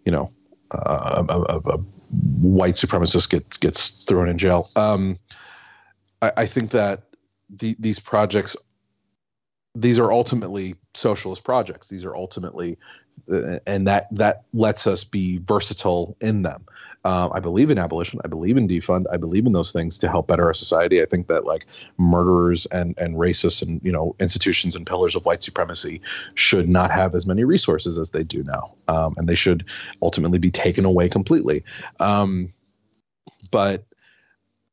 [0.05, 0.31] you know,
[0.71, 1.79] uh, a, a, a,
[2.41, 4.71] white supremacist gets gets thrown in jail?
[4.77, 5.19] Um,
[6.23, 7.03] I, I think that
[7.51, 8.57] the, these projects
[9.75, 12.79] these are ultimately socialist projects these are ultimately
[13.33, 16.65] uh, and that that lets us be versatile in them
[17.07, 20.09] uh, i believe in abolition i believe in defund i believe in those things to
[20.09, 21.65] help better our society i think that like
[21.99, 26.01] murderers and and racists and you know institutions and pillars of white supremacy
[26.35, 29.65] should not have as many resources as they do now um, and they should
[30.03, 31.63] ultimately be taken away completely
[32.01, 32.53] um,
[33.51, 33.85] but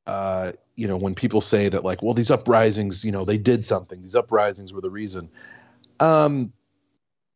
[0.06, 3.64] uh, you know, when people say that, like, well, these uprisings, you know, they did
[3.64, 5.30] something, these uprisings were the reason.
[6.00, 6.52] Um,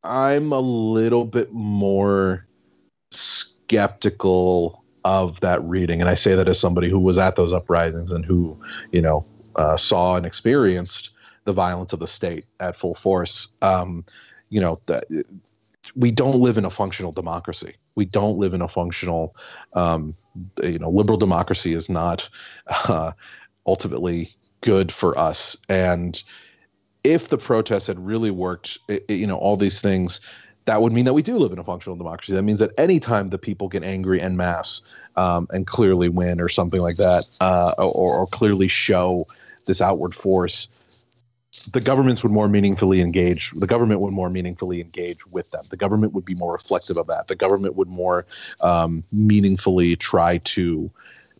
[0.03, 2.47] I'm a little bit more
[3.11, 6.01] skeptical of that reading.
[6.01, 8.57] And I say that as somebody who was at those uprisings and who,
[8.91, 11.11] you know, uh, saw and experienced
[11.45, 13.47] the violence of the state at full force.
[13.61, 14.03] Um,
[14.49, 15.05] you know, that
[15.95, 17.75] we don't live in a functional democracy.
[17.95, 19.33] We don't live in a functional,
[19.73, 20.13] um,
[20.61, 22.29] you know, liberal democracy is not
[22.67, 23.13] uh,
[23.65, 24.29] ultimately
[24.61, 25.55] good for us.
[25.69, 26.21] And
[27.05, 30.19] if the protests had really worked, it, you know, all these things,
[30.67, 32.33] that would mean that we do live in a functional democracy.
[32.33, 34.81] That means that anytime the people get angry en masse
[35.15, 39.25] um, and clearly win or something like that, uh, or, or clearly show
[39.65, 40.67] this outward force,
[41.71, 45.65] the governments would more meaningfully engage the government would more meaningfully engage with them.
[45.69, 47.29] The government would be more reflective of that.
[47.29, 48.25] The government would more
[48.59, 50.91] um, meaningfully try to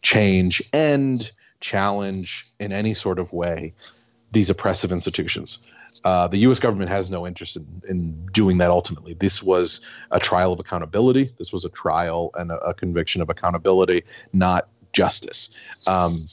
[0.02, 3.74] change and challenge in any sort of way
[4.32, 5.60] these oppressive institutions
[6.08, 6.58] uh, the U.S.
[6.58, 8.70] government has no interest in, in doing that.
[8.70, 9.82] Ultimately, this was
[10.12, 11.32] a trial of accountability.
[11.38, 15.50] This was a trial and a, a conviction of accountability, not justice.
[15.86, 16.30] Um,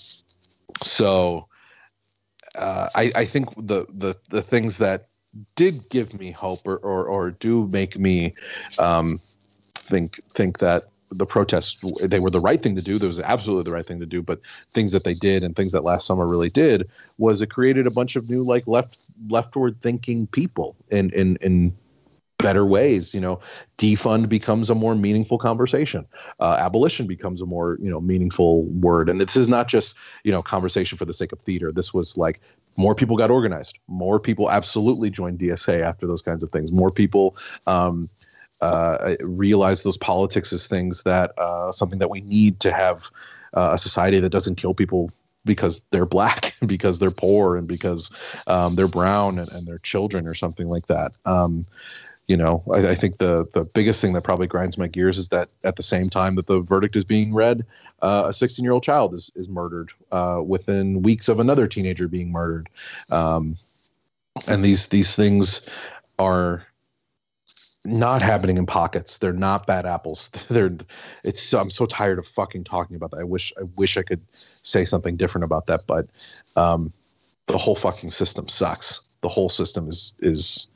[0.84, 1.48] so,
[2.54, 5.08] uh, I, I think the, the the things that
[5.56, 8.32] did give me hope or or, or do make me
[8.78, 9.20] um,
[9.74, 12.98] think think that the protests they were the right thing to do.
[12.98, 14.22] There was absolutely the right thing to do.
[14.22, 14.40] But
[14.72, 16.88] things that they did and things that last summer really did
[17.18, 18.98] was it created a bunch of new like left
[19.28, 21.74] leftward thinking people in in in
[22.38, 23.40] better ways you know.
[23.78, 26.06] Defund becomes a more meaningful conversation.
[26.40, 29.08] Uh, abolition becomes a more you know meaningful word.
[29.08, 29.94] And this is not just
[30.24, 31.72] you know conversation for the sake of theater.
[31.72, 32.40] This was like
[32.76, 33.78] more people got organized.
[33.86, 36.72] More people absolutely joined dsa after those kinds of things.
[36.72, 37.36] More people
[37.66, 38.08] um,
[38.64, 43.10] uh, realize those politics as things that uh, something that we need to have
[43.54, 45.10] uh, a society that doesn't kill people
[45.44, 48.10] because they're black and because they're poor and because
[48.46, 51.12] um, they're brown and, and they're children or something like that.
[51.26, 51.66] Um,
[52.26, 55.28] you know, I, I, think the the biggest thing that probably grinds my gears is
[55.28, 57.66] that at the same time that the verdict is being read,
[58.00, 62.08] uh, a 16 year old child is is murdered uh, within weeks of another teenager
[62.08, 62.70] being murdered,
[63.10, 63.58] um,
[64.46, 65.66] and these these things
[66.18, 66.66] are
[67.84, 69.18] not happening in pockets.
[69.18, 70.30] They're not bad apples.
[70.48, 70.76] They're
[71.22, 73.20] it's I'm so tired of fucking talking about that.
[73.20, 74.20] I wish I wish I could
[74.62, 76.08] say something different about that, but
[76.56, 76.92] um,
[77.46, 79.00] the whole fucking system sucks.
[79.20, 80.68] The whole system is is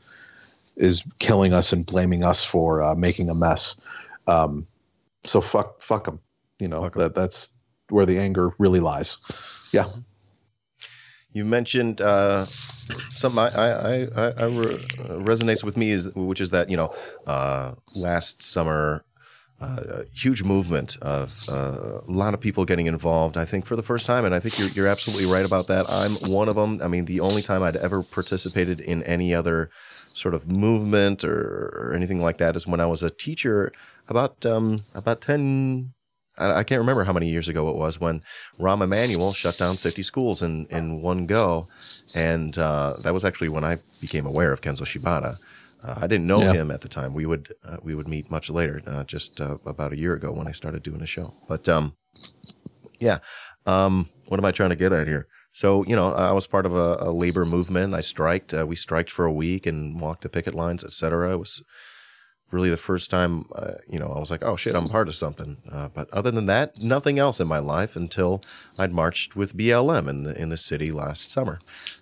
[0.77, 3.77] is killing us and blaming us for uh, making a mess.
[4.27, 4.67] Um,
[5.25, 6.21] so fuck, fuck them.
[6.59, 7.51] You know that that's
[7.89, 9.17] where the anger really lies.
[9.73, 9.87] Yeah.
[11.39, 12.47] You mentioned uh,
[13.15, 14.87] something I, I, I, I re-
[15.31, 16.93] resonates with me is which is that you know
[17.27, 19.05] uh, last summer
[19.61, 23.37] uh, huge movement of uh, a lot of people getting involved.
[23.37, 25.89] I think for the first time, and I think you're, you're absolutely right about that.
[25.89, 26.81] I'm one of them.
[26.83, 29.71] I mean, the only time I'd ever participated in any other
[30.13, 33.73] sort of movement or, or anything like that is when I was a teacher
[34.09, 35.93] about um, about ten.
[36.39, 38.23] I, I can't remember how many years ago it was when
[38.59, 41.69] Rahm Emanuel shut down 50 schools in, in one go,
[42.15, 45.39] and uh, that was actually when I became aware of Kenzo Shibata.
[45.83, 46.53] Uh, I didn't know yeah.
[46.53, 47.15] him at the time.
[47.15, 50.33] We would uh, we would meet much later, uh, just uh, about a year ago
[50.33, 51.35] when I started doing a show.
[51.47, 51.95] But um,
[52.99, 53.19] yeah,
[53.67, 55.29] um, what am I trying to get at here?
[55.53, 57.95] so you know, I was part of a, a labor movement.
[57.95, 58.55] I striked.
[58.55, 61.33] Uh, we striked for a week and walked the picket lines, etc.
[61.33, 61.63] It was
[62.51, 65.15] really the first time, uh, you know, I was like, oh shit, I'm part of
[65.15, 65.59] something.
[65.71, 68.43] Uh, but other than that, nothing else in my life until
[68.79, 71.61] I'd marched with BLM in the in the city last summer,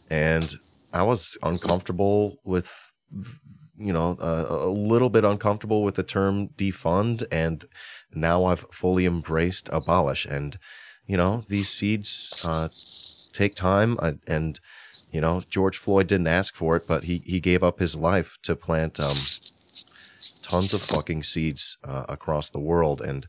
[0.09, 0.55] and
[0.93, 2.95] I was uncomfortable with,
[3.77, 7.65] you know, uh, a little bit uncomfortable with the term defund, and
[8.15, 10.27] now I've fully embraced abolish.
[10.27, 10.59] And
[11.07, 12.69] you know, these seeds uh,
[13.33, 14.61] take time, uh, and
[15.11, 18.39] you know, George Floyd didn't ask for it, but he he gave up his life
[18.43, 19.01] to plant.
[19.01, 19.17] Um,
[20.47, 23.01] tons of fucking seeds uh, across the world.
[23.01, 23.27] And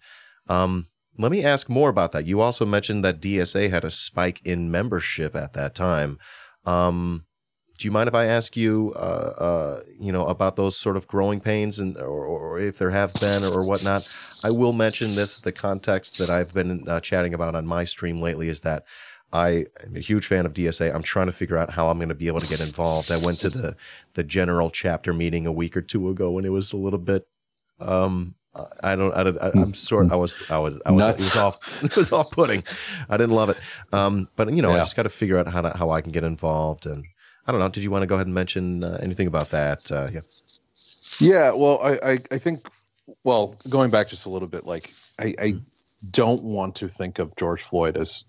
[0.47, 0.88] um,
[1.18, 2.28] let me ask more about that.
[2.28, 6.20] You also mentioned that DSA had a spike in membership at that time.
[6.63, 7.26] Um,
[7.80, 11.07] do you mind if I ask you, uh, uh, you know, about those sort of
[11.07, 14.07] growing pains and, or, or if there have been or, whatnot?
[14.43, 15.39] I will mention this.
[15.39, 18.84] The context that I've been uh, chatting about on my stream lately is that
[19.34, 20.93] I am a huge fan of DSA.
[20.93, 23.11] I'm trying to figure out how I'm going to be able to get involved.
[23.11, 23.75] I went to the
[24.13, 27.28] the general chapter meeting a week or two ago, and it was a little bit.
[27.80, 28.36] Um,
[28.84, 29.13] I don't.
[29.13, 29.38] I don't.
[29.39, 30.11] I, am sort.
[30.11, 30.41] I was.
[30.49, 30.80] I was.
[30.86, 30.99] I was.
[30.99, 31.21] Nuts.
[31.21, 31.84] It was off.
[31.84, 32.63] It was off putting.
[33.09, 33.57] I didn't love it.
[33.91, 34.78] Um, but you know, yeah.
[34.78, 36.86] I just got to figure out how to, how I can get involved.
[36.86, 37.05] And
[37.45, 37.69] I don't know.
[37.69, 39.91] Did you want to go ahead and mention uh, anything about that?
[39.91, 40.21] Uh, yeah.
[41.19, 41.51] Yeah.
[41.51, 42.67] Well, I, I, I think.
[43.23, 45.59] Well, going back just a little bit, like I, I mm-hmm.
[46.11, 48.25] don't want to think of George Floyd as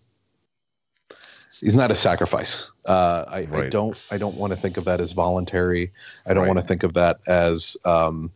[1.60, 2.70] he's not a sacrifice.
[2.84, 3.64] Uh, I, right.
[3.64, 5.92] I, don't I don't want to think of that as voluntary.
[6.26, 6.48] I don't right.
[6.48, 8.30] want to think of that as um,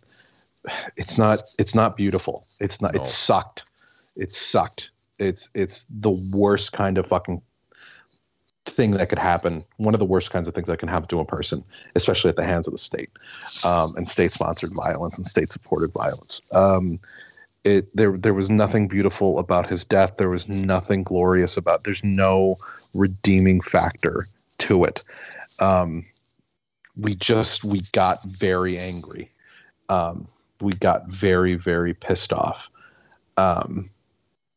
[0.96, 2.46] it's not it's not beautiful.
[2.60, 2.94] It's not.
[2.94, 3.00] No.
[3.00, 3.64] It sucked.
[4.16, 4.90] It sucked.
[5.18, 7.42] It's it's the worst kind of fucking
[8.66, 9.64] thing that could happen.
[9.78, 11.64] One of the worst kinds of things that can happen to a person,
[11.94, 13.10] especially at the hands of the state,
[13.64, 16.42] um, and state-sponsored violence and state-supported violence.
[16.52, 17.00] Um,
[17.64, 20.16] it there there was nothing beautiful about his death.
[20.16, 21.84] There was nothing glorious about.
[21.84, 22.58] There's no
[22.94, 24.28] redeeming factor
[24.58, 25.02] to it.
[25.58, 26.04] Um,
[26.96, 29.30] we just we got very angry.
[29.88, 30.26] Um,
[30.60, 32.68] we got very very pissed off,
[33.36, 33.90] um,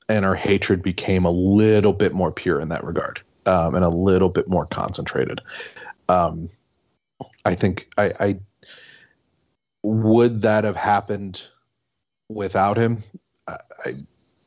[0.10, 3.90] and our hatred became a little bit more pure in that regard, um, and a
[3.90, 5.42] little bit more concentrated.
[6.10, 6.50] Um,
[7.46, 8.40] I think I, I
[9.84, 11.44] would that have happened
[12.30, 13.04] without him.
[13.48, 13.94] I, I,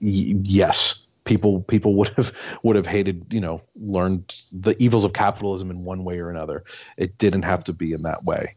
[0.01, 2.32] yes, people people would have
[2.64, 6.64] would have hated you know learned the evils of capitalism in one way or another.
[6.96, 8.54] It didn't have to be in that way.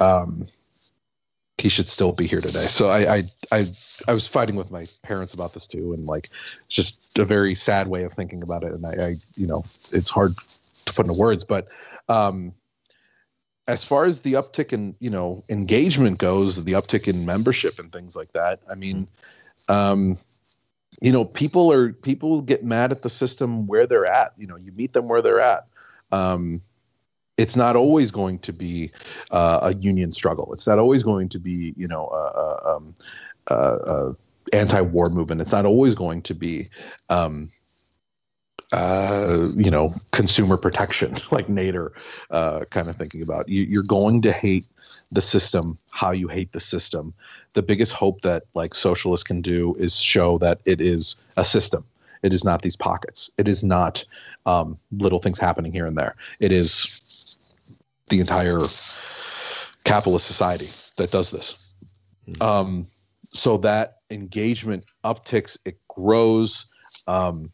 [0.00, 0.46] Um,
[1.58, 2.66] he should still be here today.
[2.66, 3.72] So I, I i
[4.08, 6.30] i was fighting with my parents about this too and like
[6.64, 8.72] it's just a very sad way of thinking about it.
[8.72, 10.34] And i, I you know it's hard
[10.86, 11.68] to put into words but
[12.08, 12.52] um
[13.68, 17.92] as far as the uptick in you know engagement goes the uptick in membership and
[17.92, 19.08] things like that i mean
[19.68, 20.16] um
[21.00, 24.56] you know people are people get mad at the system where they're at you know
[24.56, 25.66] you meet them where they're at.
[26.12, 26.62] Um,
[27.36, 28.90] it's not always going to be
[29.30, 30.52] uh, a union struggle.
[30.52, 32.94] It's not always going to be you know a, a, um,
[33.48, 34.14] a,
[34.52, 35.40] anti-war movement.
[35.40, 36.68] It's not always going to be
[37.10, 37.50] um,
[38.72, 41.90] uh, you know consumer protection like nader
[42.30, 43.48] uh, kind of thinking about.
[43.48, 44.66] You, you're going to hate
[45.12, 47.14] the system how you hate the system
[47.56, 51.84] the biggest hope that like socialists can do is show that it is a system.
[52.22, 53.30] It is not these pockets.
[53.38, 54.04] It is not
[54.44, 56.16] um, little things happening here and there.
[56.38, 57.00] It is
[58.10, 58.60] the entire
[59.84, 61.54] capitalist society that does this.
[62.28, 62.42] Mm-hmm.
[62.42, 62.86] Um,
[63.32, 66.66] so that engagement upticks, it grows.
[67.06, 67.50] Um,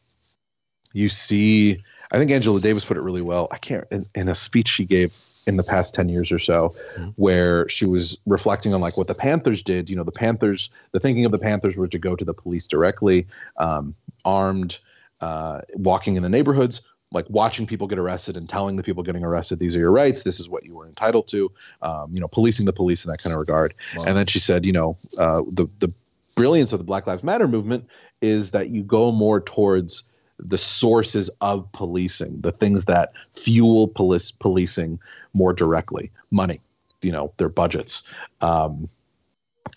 [0.95, 1.81] you see,
[2.11, 3.47] I think Angela Davis put it really well.
[3.53, 5.17] I can't in, in a speech she gave
[5.47, 7.09] in the past 10 years or so mm-hmm.
[7.17, 11.01] where she was reflecting on like what the panthers did you know the panthers the
[11.01, 13.27] thinking of the panthers were to go to the police directly
[13.59, 14.79] um, armed
[15.21, 16.81] uh, walking in the neighborhoods
[17.13, 20.23] like watching people get arrested and telling the people getting arrested these are your rights
[20.23, 21.51] this is what you were entitled to
[21.83, 24.05] um, you know policing the police in that kind of regard wow.
[24.05, 25.93] and then she said you know uh, the the
[26.35, 27.87] brilliance of the black lives matter movement
[28.23, 30.05] is that you go more towards
[30.45, 34.99] the sources of policing, the things that fuel police policing
[35.35, 36.61] more directly, money,
[37.01, 38.03] you know, their budgets,
[38.41, 38.89] um,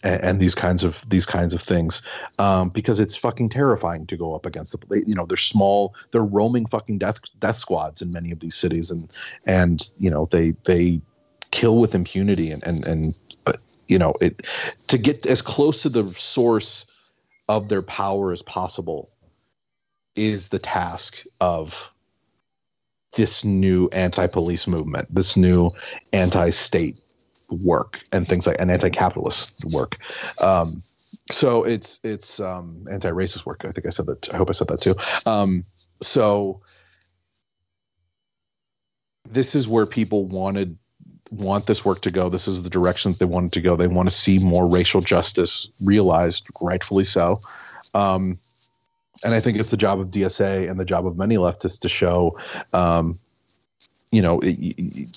[0.04, 2.02] and, and, these kinds of these kinds of things,
[2.40, 6.24] um, because it's fucking terrifying to go up against the, you know, they're small, they're
[6.24, 9.10] roaming fucking death death squads in many of these cities, and
[9.46, 11.00] and you know they they
[11.52, 14.46] kill with impunity, and and and but you know it
[14.88, 16.86] to get as close to the source
[17.48, 19.10] of their power as possible
[20.16, 21.90] is the task of
[23.16, 25.72] this new anti-police movement, this new
[26.14, 26.98] anti-state
[27.50, 29.98] work, and things like an anti-capitalist work.
[30.40, 30.84] Um,
[31.32, 33.62] so it's it's um, anti-racist work.
[33.64, 34.34] I think I said that.
[34.34, 34.96] I hope I said that too.
[35.26, 35.66] Um,
[36.02, 36.62] so
[39.28, 40.78] this is where people wanted
[41.32, 42.30] want this work to go.
[42.30, 43.76] This is the direction that they wanted to go.
[43.76, 47.42] They want to see more racial justice realized, rightfully so.
[47.94, 48.40] Um,
[49.26, 51.90] and I think it's the job of DSA and the job of many leftists to
[51.90, 52.38] show,
[52.74, 53.20] um,
[54.12, 55.10] you know, it,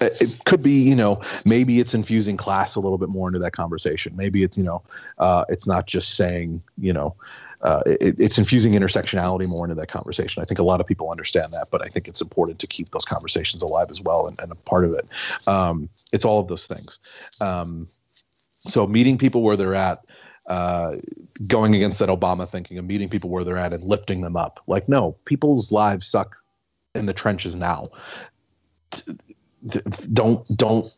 [0.00, 3.52] it, could be, you know, maybe it's infusing class a little bit more into that
[3.52, 4.14] conversation.
[4.16, 4.82] Maybe it's, you know,
[5.18, 7.14] uh, it's not just saying, you know,
[7.62, 10.42] uh, it, it's infusing intersectionality more into that conversation.
[10.42, 12.90] I think a lot of people understand that, but I think it's important to keep
[12.90, 15.06] those conversations alive as well and, and a part of it.
[15.46, 16.98] Um, it's all of those things.
[17.40, 17.86] Um,
[18.66, 20.04] so meeting people where they're at,
[20.50, 20.96] uh,
[21.46, 24.60] going against that Obama thinking of meeting people where they're at and lifting them up.
[24.66, 26.36] Like, no, people's lives suck
[26.94, 27.88] in the trenches now.
[30.12, 30.92] Don't don't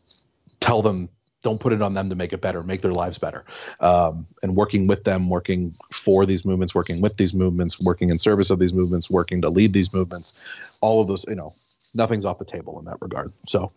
[0.60, 1.08] tell them
[1.42, 3.44] don't put it on them to make it better, make their lives better.
[3.80, 8.18] Um, and working with them, working for these movements, working with these movements, working in
[8.18, 10.34] service of these movements, working to lead these movements,
[10.80, 11.52] all of those, you know,
[11.94, 13.32] nothing's off the table in that regard.
[13.48, 13.72] So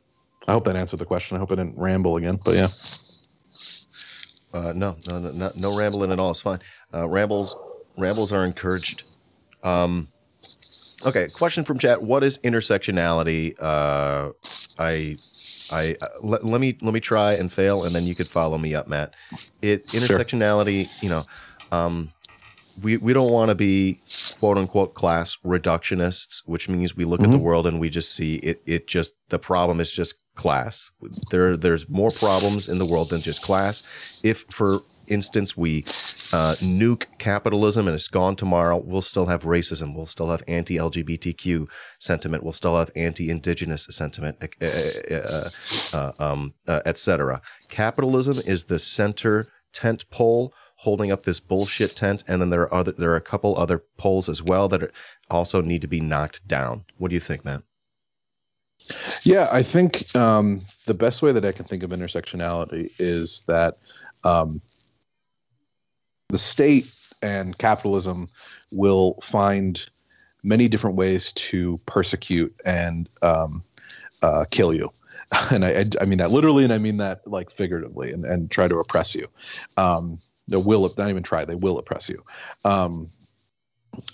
[0.48, 1.36] I hope that answered the question.
[1.36, 2.70] I hope I didn't ramble again, but yeah.
[4.56, 6.32] Uh, no, no, no, no, no rambling at all.
[6.32, 6.60] It's fine.
[6.94, 7.56] Uh, rambles,
[7.98, 9.04] rambles are encouraged.
[9.64, 10.08] Um,
[11.06, 12.02] okay, question from chat.
[12.02, 13.62] What is intersectionality?
[13.62, 14.32] Uh,
[14.80, 15.18] I
[15.72, 18.58] I uh, let, let me let me try and fail, and then you could follow
[18.58, 19.14] me up, Matt.
[19.62, 20.94] It intersectionality, sure.
[21.02, 21.26] you know,
[21.74, 22.14] um,
[22.82, 24.00] we we don't want to be
[24.40, 27.30] quote unquote class reductionists, which means we look mm-hmm.
[27.30, 27.46] at the mm-hmm.
[27.46, 28.62] world and we just see it.
[28.66, 30.92] It just the problem is just class.
[31.32, 33.82] There there's more problems in the world than just class.
[34.24, 35.86] If for instance we
[36.34, 39.96] uh, nuke capitalism and it's gone tomorrow, we'll still have racism.
[39.96, 41.68] We'll still have anti-LGBTQ
[42.00, 42.44] sentiment.
[42.44, 45.50] We'll still have anti-indigenous sentiment, uh,
[45.94, 47.42] uh, um, etc.
[47.70, 52.74] Capitalism is the center tent pole holding up this bullshit tent, and then there are
[52.74, 54.92] other there are a couple other poles as well that are,
[55.30, 56.86] also need to be knocked down.
[56.98, 57.64] What do you think, man?
[59.24, 63.78] Yeah, I think um, the best way that I can think of intersectionality is that
[64.24, 64.62] um,
[66.30, 68.30] the state and capitalism
[68.72, 69.90] will find
[70.44, 73.64] many different ways to persecute and um,
[74.22, 74.92] uh, kill you.
[75.52, 78.68] And I, I, mean that literally, and I mean that like figuratively, and, and try
[78.68, 79.28] to oppress you.
[79.76, 82.24] Um, they will not even try; they will oppress you.
[82.64, 83.10] Um,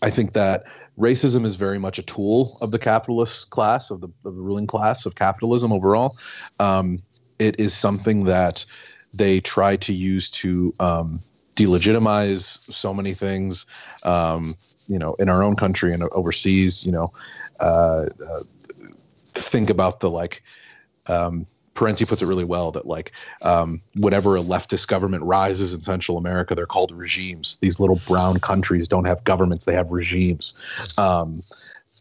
[0.02, 0.64] I think that
[1.00, 4.68] racism is very much a tool of the capitalist class, of the, of the ruling
[4.68, 6.18] class of capitalism overall.
[6.60, 7.02] Um,
[7.40, 8.66] it is something that
[9.14, 11.22] they try to use to um,
[11.56, 13.66] delegitimize so many things,
[14.04, 14.56] um,
[14.88, 16.86] you know, in our own country and overseas.
[16.86, 17.14] You know,
[17.60, 18.44] uh, uh,
[19.34, 20.44] think about the like.
[21.74, 23.12] Parenti puts it really well that like
[23.42, 27.58] um, whenever a leftist government rises in Central America, they're called regimes.
[27.62, 30.54] These little brown countries don't have governments; they have regimes,
[30.98, 31.44] um,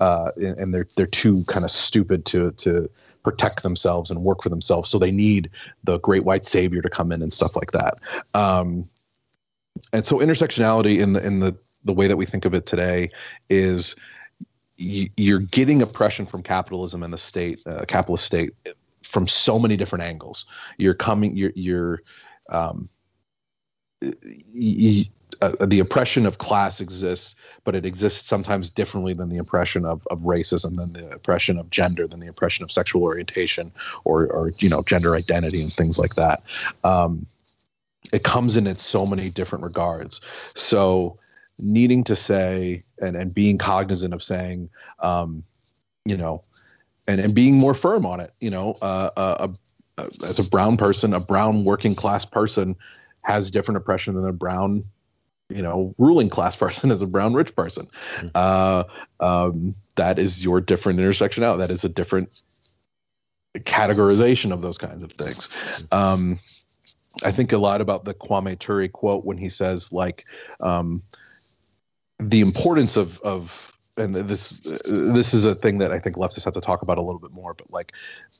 [0.01, 2.91] uh, and they're they're too kind of stupid to to
[3.23, 4.89] protect themselves and work for themselves.
[4.89, 5.51] So they need
[5.85, 7.99] the great white savior to come in and stuff like that.
[8.35, 8.89] Um,
[9.93, 13.11] and so intersectionality in the in the the way that we think of it today
[13.49, 13.95] is
[14.77, 18.55] you're getting oppression from capitalism and the state, uh, capitalist state,
[19.03, 20.46] from so many different angles.
[20.78, 22.03] You're coming, you're, you're,
[22.51, 22.88] um,
[25.42, 27.34] uh, the oppression of class exists,
[27.64, 31.70] but it exists sometimes differently than the oppression of, of racism, than the oppression of
[31.70, 33.72] gender, than the oppression of sexual orientation,
[34.05, 36.42] or, or you know, gender identity and things like that.
[36.84, 37.26] Um,
[38.12, 40.20] it comes in in so many different regards.
[40.55, 41.18] So
[41.59, 44.68] needing to say and, and being cognizant of saying,
[45.01, 45.44] um,
[46.05, 46.42] you know,
[47.11, 49.48] and, and being more firm on it, you know, uh, uh,
[49.98, 52.76] uh, as a brown person, a brown working class person
[53.22, 54.84] has different oppression than a brown,
[55.48, 57.88] you know, ruling class person as a brown rich person.
[58.16, 58.28] Mm-hmm.
[58.34, 58.84] Uh,
[59.20, 61.58] um, that is your different intersectionality.
[61.58, 62.30] That is a different
[63.58, 65.48] categorization of those kinds of things.
[65.48, 65.94] Mm-hmm.
[65.94, 66.38] Um,
[67.24, 70.24] I think a lot about the Kwame Ture quote when he says like
[70.61, 71.02] um,
[72.20, 76.55] the importance of of and this this is a thing that I think leftists have
[76.55, 77.55] to talk about a little bit more.
[77.55, 77.92] But like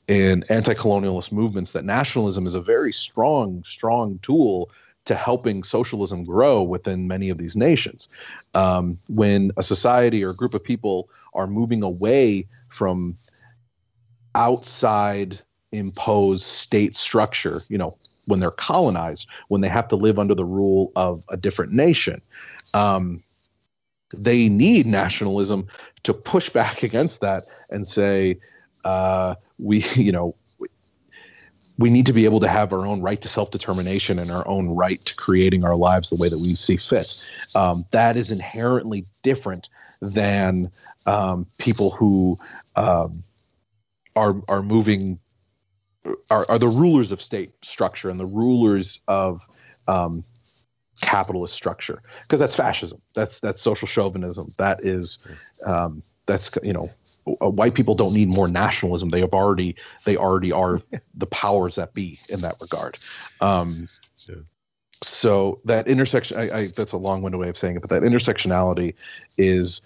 [0.07, 4.69] in anti-colonialist movements, that nationalism is a very strong strong tool
[5.05, 8.07] to helping socialism grow within many of these nations.
[8.53, 13.17] Um, when a society or a group of people are moving away from
[14.35, 15.39] outside
[15.71, 20.45] imposed state structure, you know, when they're colonized, when they have to live under the
[20.45, 22.21] rule of a different nation.
[22.73, 23.23] Um,
[24.13, 25.67] they need nationalism
[26.03, 28.37] to push back against that and say,
[28.83, 30.35] uh, we, you know,
[31.77, 34.47] we need to be able to have our own right to self determination and our
[34.47, 37.21] own right to creating our lives the way that we see fit.
[37.55, 39.69] Um, that is inherently different
[40.01, 40.71] than
[41.05, 42.37] um, people who
[42.75, 43.23] um,
[44.15, 45.19] are are moving
[46.29, 49.41] are, are the rulers of state structure and the rulers of
[49.87, 50.23] um,
[51.01, 53.01] capitalist structure because that's fascism.
[53.13, 54.53] That's that's social chauvinism.
[54.57, 55.19] That is
[55.65, 56.89] um, that's you know
[57.25, 59.09] white people don't need more nationalism.
[59.09, 59.75] They have already
[60.05, 60.81] they already are
[61.13, 62.97] the powers that be in that regard.
[63.41, 63.89] Um,
[64.27, 64.35] yeah.
[65.01, 68.93] so that intersection I, I that's a long-winded way of saying it but that intersectionality
[69.37, 69.81] is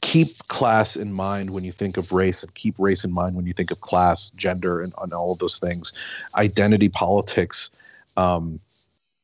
[0.00, 3.46] keep class in mind when you think of race and keep race in mind when
[3.46, 5.92] you think of class gender and, and all of those things.
[6.36, 7.70] Identity politics
[8.16, 8.60] um,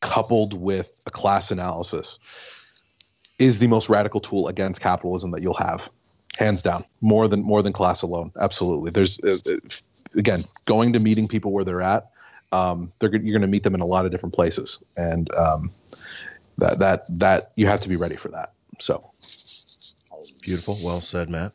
[0.00, 2.18] coupled with a class analysis
[3.38, 5.90] is the most radical tool against capitalism that you'll have
[6.38, 9.57] hands down more than more than class alone absolutely there's uh, uh
[10.16, 12.09] again going to meeting people where they're at
[12.53, 15.70] um, they're you're going to meet them in a lot of different places and um,
[16.59, 19.12] that that that you have to be ready for that so
[20.42, 20.76] Beautiful.
[20.82, 21.53] Well said, Matt.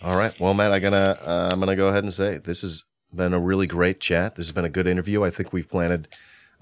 [0.00, 0.38] All right.
[0.40, 3.38] Well, Matt, I'm gonna uh, I'm gonna go ahead and say this has been a
[3.38, 4.34] really great chat.
[4.34, 5.24] This has been a good interview.
[5.24, 6.08] I think we've planted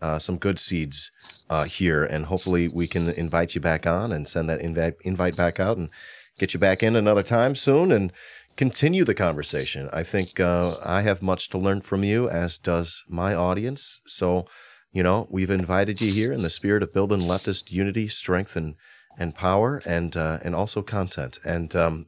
[0.01, 1.11] uh, some good seeds
[1.49, 5.36] uh, here, and hopefully we can invite you back on and send that invite invite
[5.36, 5.90] back out and
[6.38, 8.12] get you back in another time soon and
[8.57, 9.88] continue the conversation.
[9.92, 14.01] I think uh, I have much to learn from you, as does my audience.
[14.07, 14.47] So,
[14.92, 18.74] you know, we've invited you here in the spirit of building leftist unity, strength, and
[19.18, 21.38] and power and uh, and also content.
[21.44, 22.07] And um,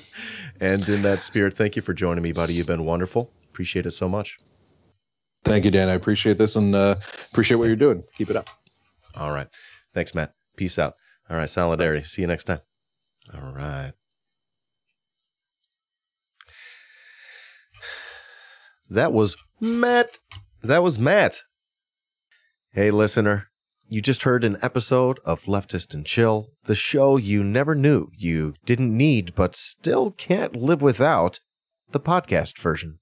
[0.60, 2.54] and in that spirit, thank you for joining me, buddy.
[2.54, 3.32] You've been wonderful.
[3.50, 4.38] Appreciate it so much.
[5.44, 5.88] Thank you, Dan.
[5.88, 6.96] I appreciate this and uh,
[7.30, 8.02] appreciate what you're doing.
[8.16, 8.48] Keep it up.
[9.14, 9.48] All right.
[9.94, 10.32] Thanks, Matt.
[10.56, 10.94] Peace out.
[11.30, 11.48] All right.
[11.48, 12.04] Solidarity.
[12.04, 12.60] See you next time.
[13.34, 13.92] All right.
[18.90, 20.18] That was Matt.
[20.62, 21.42] That was Matt.
[22.72, 23.48] Hey, listener.
[23.90, 28.52] You just heard an episode of Leftist and Chill, the show you never knew you
[28.66, 31.40] didn't need but still can't live without,
[31.90, 32.98] the podcast version.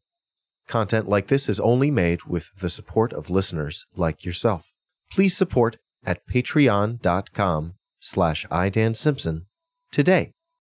[0.67, 4.73] Content like this is only made with the support of listeners like yourself.
[5.11, 9.47] Please support at patreon.com slash idansimpson
[9.93, 10.33] today.